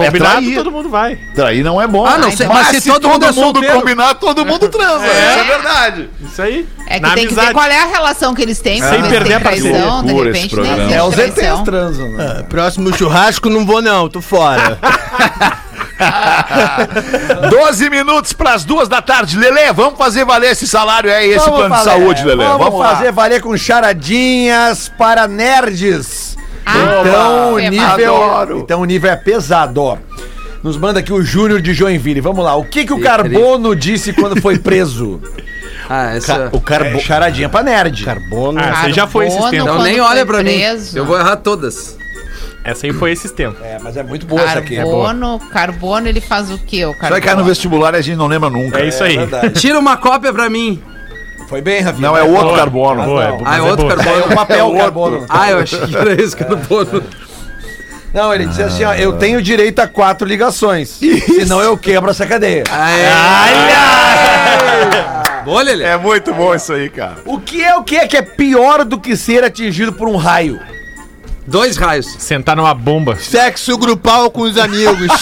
[0.05, 0.55] Combinado, trair.
[0.55, 1.17] todo mundo vai.
[1.35, 2.05] Trair não é bom.
[2.05, 4.67] Ah, não, mas, se- mas se se todo todo, mundo é solteiro- combinar, todo mundo
[4.69, 5.05] transa.
[5.05, 5.29] É.
[5.29, 6.09] Isso é verdade.
[6.21, 6.67] Isso aí.
[6.87, 7.47] É que Na tem que amizade.
[7.47, 8.81] ver qual é a relação que eles têm.
[8.81, 9.71] Sem perder a parceria.
[9.71, 10.77] traição, de repente, programa.
[10.77, 12.37] existe É, os ETs transam, né?
[12.39, 14.77] Ah, Próximo churrasco não vou não, tô fora.
[17.49, 19.37] 12 minutos para as duas da tarde.
[19.37, 22.43] Lelê, vamos fazer valer esse salário aí, esse Vamos plano de fazer, saúde, Lelê.
[22.45, 26.28] Vamos, Vamos, fazer valer com charadinhas para nerds.
[26.65, 28.59] Ah, então, o nível, Adoro.
[28.59, 29.97] então o nível é pesado, ó.
[30.63, 32.19] Nos manda aqui o Júnior de Joinville.
[32.21, 32.55] Vamos lá.
[32.55, 35.21] O que que o Carbono disse quando foi preso?
[35.91, 36.49] Ah, essa...
[36.51, 36.99] O carbo...
[36.99, 38.05] charadinha pra nerd.
[38.05, 38.59] Carbono.
[38.59, 39.63] Ah, essa aí já foi esses Carbono.
[39.63, 39.73] tempos.
[39.73, 40.59] Então nem olha pra mim.
[40.93, 41.97] Eu vou errar todas.
[42.63, 43.59] Essa aí foi esses tempos.
[43.63, 44.75] É, mas é muito boa essa aqui.
[44.75, 44.83] É.
[44.83, 46.85] Carbono, carbono, ele faz o quê?
[46.85, 47.47] O Isso vai cair no carbono?
[47.47, 48.79] vestibular e a gente não lembra nunca.
[48.79, 49.17] É isso aí.
[49.17, 49.59] verdade.
[49.59, 50.79] Tira uma cópia pra mim.
[51.49, 52.07] Foi bem, Rafinha.
[52.07, 52.57] Não, é outro Boa.
[52.57, 53.19] carbono.
[53.19, 54.19] É Ah, é outro carbono.
[54.19, 55.25] É o papel carbono.
[55.27, 57.03] Ah, eu achei que era esse carbono.
[58.13, 60.99] Não, ele disse assim, ó, eu tenho direito a quatro ligações.
[61.25, 62.63] Senão eu quebro essa cadeia.
[65.43, 65.85] Boa, Lelê.
[65.85, 67.17] É muito bom isso aí, cara.
[67.25, 70.15] O que é o que é que é pior do que ser atingido por um
[70.17, 70.59] raio?
[71.49, 72.05] Dois raios.
[72.19, 73.15] Sentar numa bomba.
[73.17, 75.07] Sexo grupal com os amigos.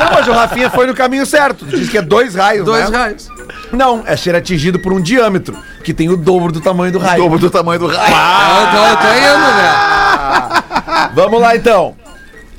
[0.00, 1.64] Não, mas o Rafinha foi no caminho certo.
[1.64, 2.98] Diz que é dois raios, Dois né?
[2.98, 3.28] raios.
[3.72, 7.02] Não, é ser atingido por um diâmetro, que tem o dobro do tamanho do O
[7.02, 7.22] raio.
[7.22, 7.98] dobro do tamanho do raio.
[8.00, 11.12] Eu tô, eu tô indo, velho.
[11.14, 11.96] Vamos lá, então.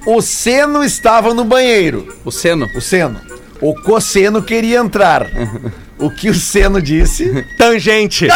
[0.05, 2.13] O seno estava no banheiro.
[2.25, 2.67] O seno.
[2.75, 3.19] O seno.
[3.61, 5.25] O cosseno queria entrar.
[5.99, 7.43] O que o seno disse?
[7.57, 8.27] Tangente.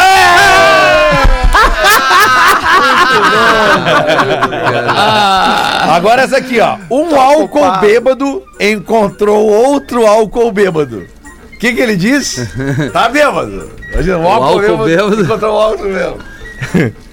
[5.94, 6.76] Agora essa aqui, ó.
[6.90, 11.06] Um álcool bêbado encontrou outro álcool bêbado.
[11.54, 12.48] O que, que ele disse?
[12.92, 13.70] Tá bêbado.
[13.92, 15.22] Imagina, um álcool, álcool bêbado, bêbado.
[15.22, 16.18] encontrou um álcool bêbado.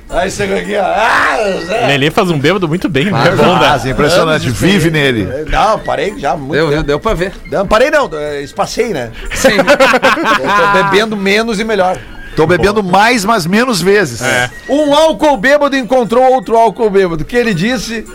[0.09, 0.83] Aí chegou aqui, ó.
[0.83, 1.37] Ah,
[1.67, 1.85] Zé.
[1.85, 3.11] Lelê faz um bêbado muito bem, né?
[3.59, 4.49] Mas, impressionante.
[4.49, 5.45] Vive nele.
[5.51, 6.83] Não, parei já muito Deu, tempo.
[6.83, 7.31] deu pra ver.
[7.51, 9.11] Não, parei não, eh, espacei, né?
[9.35, 9.49] Sim.
[9.59, 11.99] Eu tô bebendo menos e melhor.
[12.39, 14.21] Tô bebendo mais, mas menos vezes.
[14.21, 14.49] É.
[14.69, 17.25] Um álcool bêbado encontrou outro álcool bêbado.
[17.25, 18.05] Que ele disse?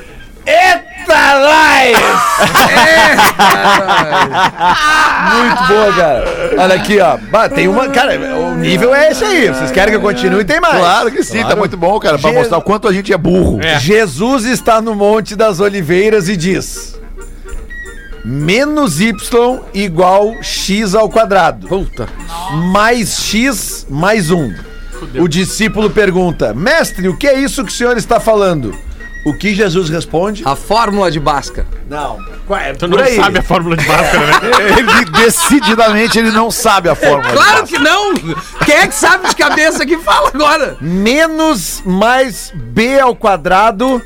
[0.47, 1.99] Eita, nós!
[5.35, 6.25] Muito boa, cara.
[6.59, 7.17] Olha aqui, ó.
[7.31, 7.89] Bah, tem uma.
[7.89, 9.49] Cara, o nível é esse aí.
[9.49, 10.45] Vocês querem que eu continue?
[10.45, 10.77] Tem mais.
[10.79, 11.59] Claro que sim, tá Claro.
[11.59, 13.61] muito bom, cara, pra Je- mostrar o quanto a gente é burro.
[13.63, 13.79] É.
[13.79, 16.99] Jesus está no Monte das Oliveiras e diz:
[18.25, 19.15] menos y
[19.75, 21.69] igual x ao quadrado.
[21.69, 22.09] Puta.
[22.73, 24.55] Mais x mais 1.
[25.21, 28.75] O discípulo pergunta: Mestre, o que é isso que o senhor está falando?
[29.25, 30.43] O que Jesus responde?
[30.45, 31.67] A fórmula de Bhaskara.
[31.89, 32.19] Não.
[32.47, 32.75] Qual é?
[32.75, 33.17] Tu não aí.
[33.17, 34.35] sabe a fórmula de Bhaskara, né?
[34.79, 37.33] Ele decididamente ele não sabe a fórmula.
[37.33, 38.15] Claro que não!
[38.67, 40.77] Quem é que sabe de cabeça que fala agora?
[40.79, 44.03] Menos mais b ao quadrado,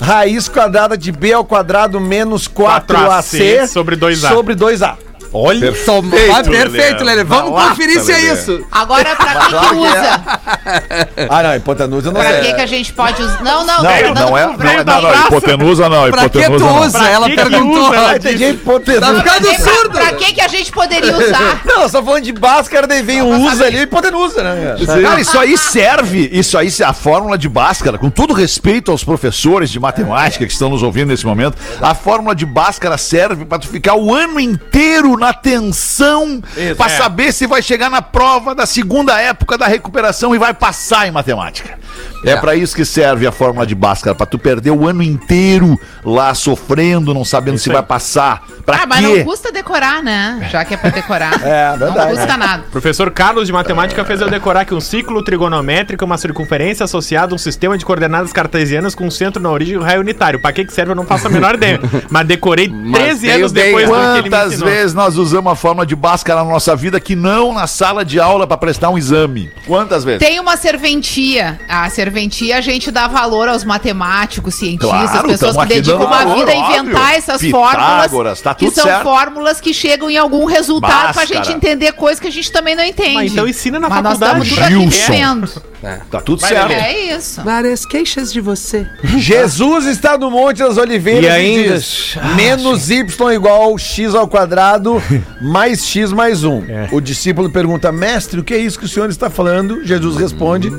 [0.00, 4.28] raiz quadrada de b ao quadrado menos 4ac, 4AC sobre 2A.
[4.28, 4.96] Sobre 2a.
[5.34, 5.72] Olha.
[5.84, 7.24] Toma, vai, perfeito, Lelê.
[7.24, 8.32] Vamos conferir se é Lelê.
[8.32, 8.64] isso.
[8.70, 10.22] Agora, pra que que usa?
[11.28, 12.40] Ah, não, hipotenusa não Pra sei.
[12.42, 13.42] que que a gente pode usar?
[13.42, 14.46] Não, não, Não, tô não é.
[14.46, 16.80] Não, pra- é- não, não, hipotenusa não, Pra que tu hipotenusa não.
[16.82, 16.98] usa?
[16.98, 17.86] Pra Ela que que perguntou.
[17.88, 17.96] usa?
[17.96, 19.00] Ela Ah, entendi hipotenusa.
[19.00, 19.90] Tá ficando Pra, surdo.
[19.90, 21.60] pra que que a gente poderia usar?
[21.66, 24.76] Não, estamos falando de Bhaskara, daí vem o usa ali, hipotenusa, né?
[24.86, 25.02] cara?
[25.02, 29.70] Cara, isso aí serve, isso aí, a fórmula de Bhaskara, com todo respeito aos professores
[29.70, 33.66] de matemática que estão nos ouvindo nesse momento, a fórmula de Bhaskara serve pra tu
[33.68, 36.40] ficar o ano inteiro na tensão
[36.76, 36.88] pra É.
[36.90, 41.10] saber se vai chegar na prova da segunda época da recuperação e vai passar em
[41.10, 41.78] matemática.
[42.24, 45.78] É, pra isso que serve a fórmula de Bhaskara, pra tu perder o ano inteiro
[46.04, 48.42] lá sofrendo, não sabendo se vai passar.
[48.64, 49.18] Pra Ah, mas quê?
[49.18, 50.48] não custa decorar, né?
[50.50, 51.34] Já que é pra decorar.
[51.44, 52.14] É, Não verdade.
[52.16, 52.64] custa nada.
[52.72, 57.34] Professor Carlos de Matemática fez eu decorar que um ciclo trigonométrico é uma circunferência associada
[57.34, 60.40] a um sistema de coordenadas cartesianas com um centro na origem e um raio unitário.
[60.40, 61.78] Pra que que serve eu não faço a menor ideia.
[62.10, 65.52] Mas decorei 13 veio anos bem, depois do que ele me Quantas vezes nós usamos
[65.52, 68.90] a fórmula de Bhaskara na nossa vida que não na sala de aula pra prestar
[68.90, 69.50] um exame?
[69.66, 70.20] Quantas vezes?
[70.26, 71.60] Tem uma serventia.
[71.68, 76.36] A serventia a gente dá valor aos matemáticos, cientistas, Claro, pessoas que dedicam uma valor,
[76.38, 77.16] vida a inventar óbvio.
[77.16, 78.40] essas Pitágoras, fórmulas.
[78.40, 79.02] tá que são certo.
[79.02, 81.44] fórmulas que chegam em algum resultado pra Bhaskara.
[81.44, 83.14] gente entender coisas que a gente também não entende.
[83.14, 84.48] Mas então ensina na Mas nós faculdade.
[84.48, 85.74] estamos tudo aqui vivendo.
[86.10, 86.72] Tá tudo Vai, certo.
[86.72, 87.42] É isso.
[87.42, 88.86] Várias queixas de você.
[89.18, 94.26] Jesus está no Monte das Oliveiras E e, ainda- diz, menos y igual x ao
[94.26, 95.02] quadrado
[95.40, 96.62] mais x mais 1.
[96.92, 99.84] O discípulo pergunta, mestre, o que é isso que o senhor está falando?
[99.84, 100.70] Jesus responde,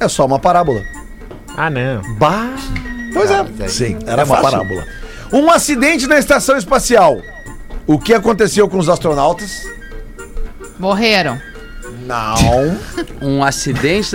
[0.00, 0.82] é só uma parábola.
[1.56, 2.02] Ah, não.
[2.18, 2.54] Bah.
[3.12, 3.68] Pois é.
[3.68, 4.50] Sim, Era é uma fácil.
[4.50, 4.84] parábola.
[5.32, 7.20] Um acidente na estação espacial.
[7.86, 9.62] O que aconteceu com os astronautas?
[10.78, 11.40] Morreram.
[12.06, 12.76] Não.
[13.22, 14.10] Um acidente.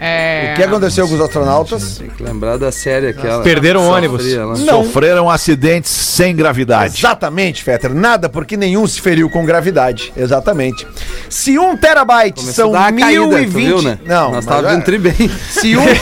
[0.00, 0.52] É...
[0.52, 1.98] O que aconteceu com os astronautas?
[1.98, 3.42] Tem que lembrar da série aquela.
[3.42, 4.64] Perderam o Sofria ônibus.
[4.64, 4.84] Não.
[4.84, 6.98] Sofreram acidentes sem gravidade.
[6.98, 7.94] Exatamente, Fetter.
[7.94, 10.12] Nada, porque nenhum se feriu com gravidade.
[10.16, 10.86] Exatamente.
[11.30, 13.64] Se um terabyte Começou são a dar uma caída, tu 1020...
[13.66, 13.98] viu, né?
[14.04, 15.14] Não, Nós é- vindo tri bem.
[15.50, 15.96] Se um, tera...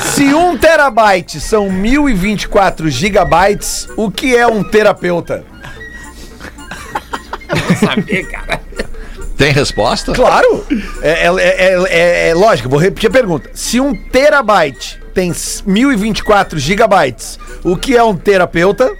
[0.00, 5.44] Se um terabyte são 1024 gigabytes, o que é um terapeuta?
[9.40, 10.12] Tem resposta?
[10.12, 10.66] Claro!
[11.00, 13.48] É, é- é- é- é lógico, vou repetir a pergunta.
[13.54, 15.32] Se um terabyte tem
[15.64, 18.92] 1024 gigabytes, o que é um terapeuta?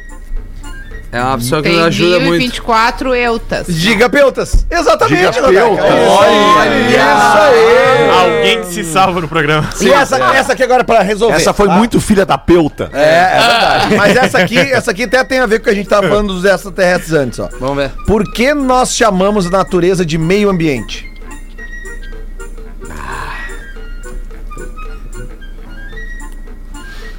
[1.13, 2.39] É uma pessoa que Tem ajuda muito.
[2.39, 3.67] 1024 eutas.
[3.69, 4.65] Gigapeutas.
[4.71, 5.85] Exatamente, Gigapeutas.
[5.85, 8.11] Olha Isso aí.
[8.11, 9.69] Alguém que se salva no programa.
[9.81, 11.35] E essa, essa aqui agora pra resolver.
[11.35, 11.75] Essa foi tá?
[11.75, 12.91] muito filha da peuta.
[12.93, 13.95] É, é verdade.
[13.99, 16.09] Mas essa aqui, essa aqui até tem a ver com o que a gente tava
[16.09, 17.49] falando dos extraterrestres antes, ó.
[17.59, 17.91] Vamos ver.
[18.07, 21.11] Por que nós chamamos a natureza de meio ambiente?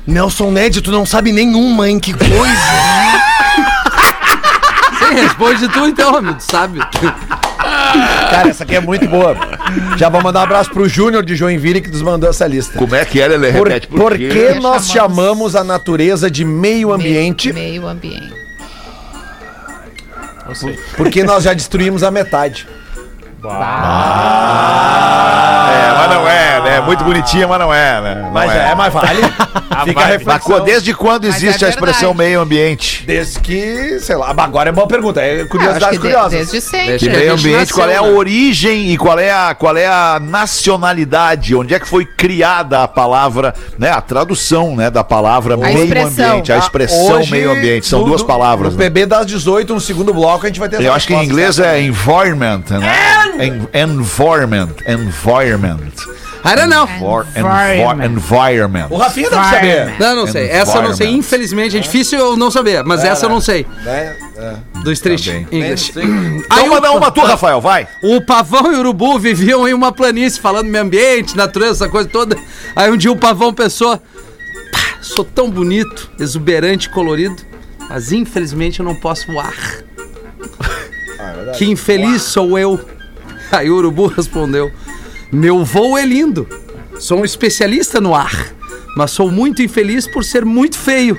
[0.07, 1.99] Nelson Ned, tu não sabe nenhuma, hein?
[1.99, 3.30] Que coisa!
[5.13, 6.79] Responde tu então, amigo, tu sabe?
[8.29, 9.35] Cara, essa aqui é muito boa.
[9.97, 12.77] Já vou mandar um abraço pro Júnior de Joinville que nos mandou essa lista.
[12.77, 13.33] Como é que era?
[13.33, 14.29] Ele Por, repete por quê?
[14.29, 17.51] que nós chamamos a natureza de meio ambiente?
[17.53, 18.33] Meio ambiente.
[20.45, 20.79] Não sei.
[20.97, 22.67] Porque nós já destruímos a metade.
[23.43, 24.80] É, é, né?
[26.91, 28.15] Muito bonitinha, mas não é, né?
[28.23, 29.21] Não Mas é, mas vale.
[29.85, 30.57] Fica a reflexão.
[30.57, 33.03] co- desde quando Mas existe é a expressão meio ambiente?
[33.07, 35.21] Desde que, sei lá, agora é boa pergunta.
[35.21, 36.29] É Ah, curiosidade curiosa.
[36.29, 36.97] desde sempre.
[36.97, 38.09] Que meio ambiente, qual é a né?
[38.11, 41.55] origem e qual é a, qual é a nacionalidade?
[41.55, 43.89] Onde é que foi criada a palavra, né?
[43.89, 46.29] A tradução, né, da palavra meio expressão.
[46.29, 47.87] ambiente, a expressão Ah, Hoje, meio ambiente.
[47.87, 48.73] São no- duas palavras.
[48.73, 48.85] No né?
[48.89, 51.57] PB das 18, no segundo bloco, a gente vai ter Eu acho que em inglês
[51.59, 52.93] é environment, né?
[53.39, 55.91] En- environment, environment.
[56.43, 56.87] I don't know.
[56.99, 58.05] For- Environment.
[58.05, 58.87] envi- environment.
[58.89, 59.99] O Rafinha deve saber.
[59.99, 60.49] Não, não sei.
[60.49, 61.07] Essa eu não sei.
[61.11, 62.83] Infelizmente, é difícil eu não saber.
[62.83, 63.65] Mas essa eu não sei.
[63.85, 64.55] É, é.
[64.83, 65.33] Do Street Tá.
[65.55, 65.91] English.
[65.95, 67.87] Então manda uma tu, Rafael, vai.
[68.03, 72.09] O pavão e o urubu viviam em uma planície, falando meio ambiente, natureza, essa coisa
[72.09, 72.35] toda.
[72.75, 73.95] Aí um dia o pavão pensou:
[74.71, 77.35] "Pá, sou tão bonito, exuberante, colorido,
[77.87, 79.53] mas infelizmente eu não posso voar.
[81.57, 82.79] que infeliz sou eu.
[83.51, 84.71] Aí o urubu respondeu:
[85.31, 86.47] Meu voo é lindo,
[86.99, 88.53] sou um especialista no ar,
[88.97, 91.17] mas sou muito infeliz por ser muito feio.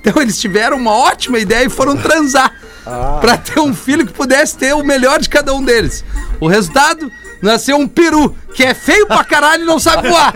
[0.00, 2.52] Então eles tiveram uma ótima ideia e foram transar.
[3.20, 6.04] Pra ter um filho que pudesse ter o melhor de cada um deles.
[6.38, 7.10] O resultado?
[7.44, 10.32] Nasceu um peru, que é feio pra caralho e não sabe voar.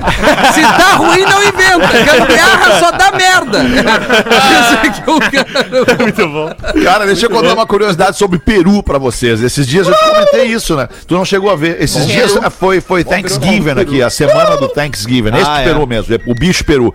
[0.53, 2.05] Se tá ruim, não inventa.
[2.05, 3.61] Gambiarra só dá merda.
[5.33, 6.55] Cara- Muito bom.
[6.85, 9.43] Cara, deixa eu contar uma curiosidade sobre Peru pra vocês.
[9.43, 10.87] Esses dias eu te comentei isso, né?
[11.07, 11.83] Tu não chegou a ver.
[11.83, 15.31] Esses dias ah, foi, foi Thanksgiving aqui, a semana do Thanksgiving.
[15.35, 15.65] Este Ah, é.
[15.65, 16.95] Peru mesmo, o bicho Peru.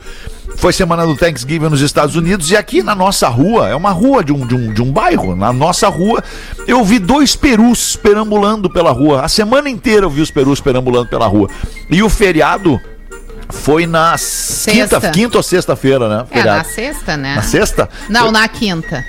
[0.58, 4.24] Foi semana do Thanksgiving nos Estados Unidos e aqui na nossa rua, é uma rua
[4.24, 6.24] de um, de um, de um bairro, na nossa rua,
[6.66, 9.22] eu vi dois perus perambulando pela rua.
[9.24, 11.50] A semana inteira eu vi os perus perambulando pela rua.
[11.90, 12.80] E o feriado
[13.50, 15.00] foi na Sexta.
[15.02, 16.16] quinta, quinta ou sexta-feira, né?
[16.16, 16.70] É, na Feriado.
[16.70, 17.36] sexta, né?
[17.36, 17.90] Na sexta?
[18.10, 19.04] Não, na quinta.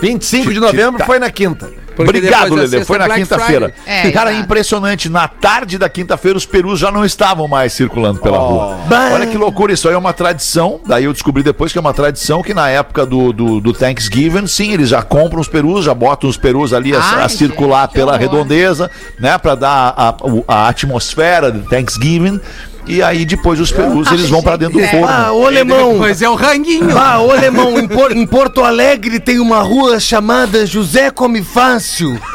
[0.00, 1.70] 25 de novembro foi na quinta.
[1.96, 2.84] Porque Obrigado, da Lele.
[2.84, 3.74] Foi é na quinta-feira.
[3.86, 4.44] É, Cara, exato.
[4.44, 5.08] impressionante.
[5.08, 8.78] Na tarde da quinta-feira, os perus já não estavam mais circulando pela rua.
[9.12, 9.72] Olha que loucura.
[9.72, 10.80] Isso aí é uma tradição.
[10.86, 14.46] Daí eu descobri depois que é uma tradição que na época do, do, do Thanksgiving,
[14.46, 17.86] sim, eles já compram os perus, já botam os perus ali a, Ai, a circular
[17.86, 18.20] gente, pela horror.
[18.20, 19.38] redondeza, né?
[19.38, 20.14] Pra dar a, a,
[20.48, 22.40] a atmosfera do Thanksgiving.
[22.86, 24.88] E aí depois os perus, eles vão pra dentro do É.
[24.88, 25.08] forno.
[25.08, 25.96] Ah, ô alemão!
[25.98, 26.96] Pois é o ranguinho.
[26.96, 32.18] Ah, ô alemão, em, Por- em Porto Alegre tem uma rua chamada José Come Fácil.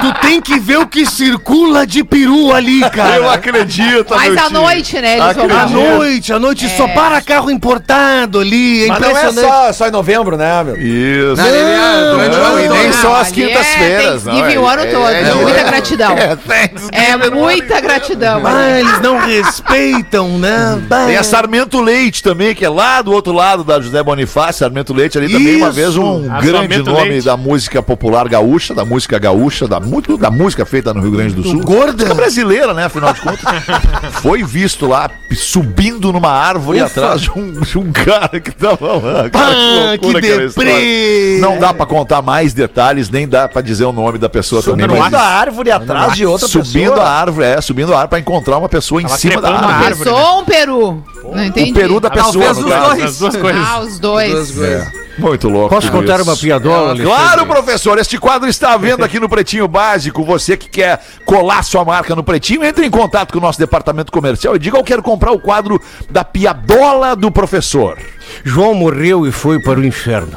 [0.00, 3.16] tu tem que ver o que circula de peru ali, cara.
[3.16, 5.18] Eu acredito, Mas à noite, né?
[5.18, 5.58] Eles vão.
[5.58, 6.68] À noite, à noite É.
[6.70, 8.84] só para carro importado ali.
[8.84, 9.48] É Mas não é impressionante.
[9.48, 10.76] só, só em novembro, né, meu?
[10.76, 11.36] Isso.
[11.36, 12.74] Não, ele é durante o Não, ano e todo.
[12.78, 14.26] nem só as Ali quintas-feiras.
[14.26, 15.08] É não, Thanksgiving o ano todo.
[15.08, 15.64] é, muita é.
[15.64, 16.12] gratidão.
[16.16, 16.90] É, Thanksgiving.
[16.92, 18.42] É muita gratidão.
[18.44, 20.80] Ah, eles não respeitam, né?
[20.88, 21.06] Bah.
[21.06, 24.60] Tem a Sarmento Leite também, que é lá do outro lado da José Bonifácio.
[24.60, 25.74] Sarmento Leite ali também, uma Isso.
[25.76, 27.24] vez, um A grande Sarmento nome Leite.
[27.26, 31.34] da música popular gaúcha, da música gaúcha, da, mu- da música feita no Rio Grande
[31.34, 31.60] do Sul.
[31.62, 31.92] gorda?
[32.04, 33.40] Música brasileira, né, afinal de contas.
[34.22, 39.28] Foi visto lá, subindo numa árvore atrás de um, de um cara que tava lá.
[39.30, 41.40] Cara, Ah, que história.
[41.40, 44.86] Não dá pra contar mais detalhes, nem dá pra dizer o nome da pessoa também.
[44.88, 47.02] Subindo a árvore atrás de outra subindo pessoa.
[47.06, 49.72] a árvore, é, subindo a árvore pra encontrar uma pessoa em Tava cima da árvore.
[49.72, 49.94] árvore.
[49.96, 51.04] Pessoa ou um peru?
[51.24, 51.70] Não entendi.
[51.70, 53.02] O peru da pessoa, Talvez os dois.
[53.04, 53.62] As duas coisas.
[53.66, 54.30] Ah, os dois.
[54.32, 54.86] Duas coisas.
[54.86, 55.74] É, muito louco.
[55.74, 56.28] Posso contar isso.
[56.28, 56.90] uma piadola?
[56.90, 57.04] Alexandre?
[57.04, 57.98] Claro, professor.
[57.98, 60.24] Este quadro está à venda aqui no Pretinho Básico.
[60.24, 64.10] Você que quer colar sua marca no Pretinho, entre em contato com o nosso departamento
[64.10, 67.98] comercial e diga eu quero comprar o quadro da piadola do professor.
[68.44, 70.36] João morreu e foi para o inferno.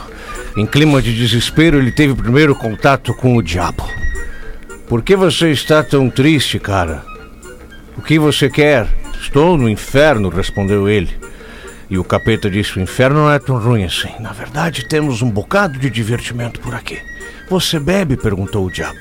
[0.56, 3.88] Em clima de desespero, ele teve primeiro contato com o diabo.
[4.88, 7.04] Por que você está tão triste, cara?
[7.98, 8.88] O que você quer?
[9.20, 11.10] Estou no inferno, respondeu ele.
[11.94, 14.10] E o capeta disse: O inferno não é tão ruim assim.
[14.20, 17.00] Na verdade, temos um bocado de divertimento por aqui.
[17.48, 18.18] Você bebe?
[18.18, 18.98] perguntou o diabo.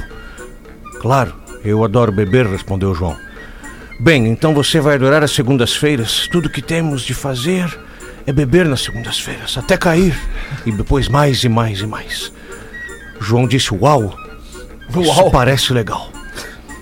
[1.00, 1.34] Claro,
[1.64, 3.16] eu adoro beber, respondeu João.
[3.98, 6.28] Bem, então você vai adorar as segundas-feiras.
[6.30, 7.74] Tudo que temos de fazer
[8.26, 10.14] é beber nas segundas-feiras, até cair.
[10.66, 12.30] E depois mais e mais e mais.
[13.18, 14.14] João disse: Uau,
[15.00, 16.12] isso parece legal.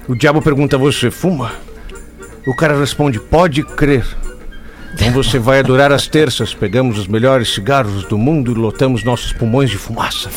[0.09, 1.53] O diabo pergunta: Você fuma?
[2.45, 4.05] O cara responde: Pode crer.
[5.01, 6.53] Então você vai adorar as terças.
[6.53, 10.29] Pegamos os melhores cigarros do mundo e lotamos nossos pulmões de fumaça.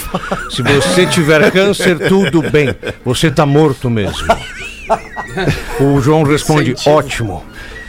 [0.49, 2.73] Se você tiver câncer, tudo bem.
[3.03, 4.25] Você tá morto mesmo.
[5.81, 7.43] O João responde: Ótimo.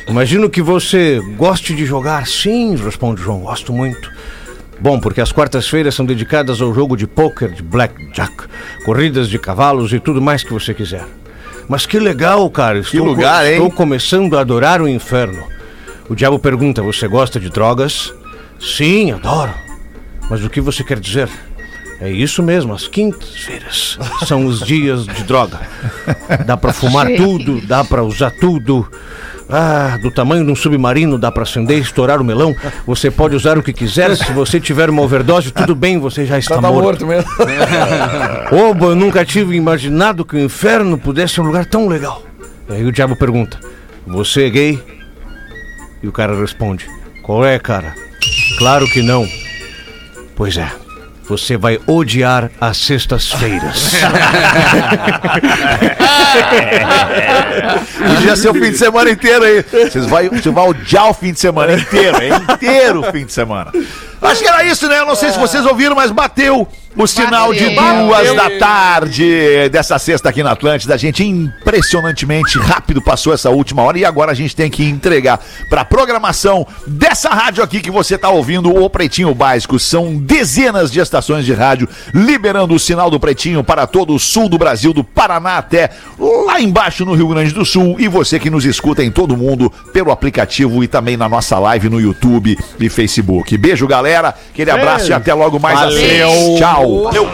[0.08, 2.26] Imagino que você goste de jogar.
[2.26, 4.10] Sim, responde o João, gosto muito.
[4.80, 8.48] Bom, porque as quartas-feiras são dedicadas ao jogo de pôquer, de blackjack,
[8.84, 11.06] corridas de cavalos e tudo mais que você quiser.
[11.68, 12.80] Mas que legal, cara.
[12.80, 13.52] Estou, lugar, hein?
[13.52, 15.53] Estou começando a adorar o inferno.
[16.08, 18.12] O diabo pergunta: Você gosta de drogas?
[18.60, 19.52] Sim, adoro.
[20.30, 21.28] Mas o que você quer dizer?
[22.00, 25.60] É isso mesmo, as quintas-feiras são os dias de droga.
[26.44, 28.86] Dá pra fumar tudo, dá pra usar tudo.
[29.48, 32.54] Ah, do tamanho de um submarino dá pra acender e estourar o melão.
[32.86, 34.16] Você pode usar o que quiser.
[34.16, 37.06] Se você tiver uma overdose, tudo bem, você já está tá morto.
[37.06, 37.30] morto mesmo.
[38.70, 42.22] Oba, eu nunca tive imaginado que o inferno pudesse ser um lugar tão legal.
[42.68, 43.58] Aí o diabo pergunta:
[44.06, 44.82] Você é gay?
[46.04, 46.86] E o cara responde:
[47.22, 47.94] Qual é, cara?
[48.58, 49.26] Claro que não.
[50.36, 50.70] Pois é.
[51.26, 53.92] Você vai odiar as sextas-feiras.
[57.96, 59.62] Podia ser o fim de semana inteiro aí.
[59.62, 63.32] Vocês vai, você vai odiar o fim de semana inteiro, é inteiro o fim de
[63.32, 63.72] semana.
[64.20, 64.98] Acho que era isso, né?
[64.98, 69.98] Eu não sei se vocês ouviram, mas bateu o sinal de duas da tarde dessa
[69.98, 70.94] sexta aqui na Atlântida.
[70.94, 75.40] A gente impressionantemente rápido passou essa última hora e agora a gente tem que entregar
[75.68, 79.78] pra programação dessa rádio aqui que você tá ouvindo, o Pretinho Básico.
[79.78, 84.48] São dezenas de estações de rádio liberando o sinal do Pretinho para todo o sul
[84.48, 87.96] do Brasil, do Paraná até lá embaixo no Rio Grande do Sul.
[87.98, 91.88] E você que nos escuta em todo mundo pelo aplicativo e também na nossa live
[91.88, 93.56] no YouTube e Facebook.
[93.56, 94.34] Beijo, galera.
[94.52, 95.78] Aquele abraço e até logo mais.
[95.78, 96.30] Valeu.
[96.30, 96.58] Assim.
[96.84, 97.02] Tchau.
[97.04, 97.30] Valeu.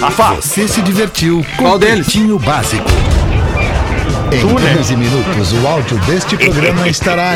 [0.00, 0.34] Rafa.
[0.34, 2.06] Você se divertiu com Qual o deles?
[2.44, 2.88] Básico.
[4.32, 7.28] Em 15 minutos, o áudio deste programa estará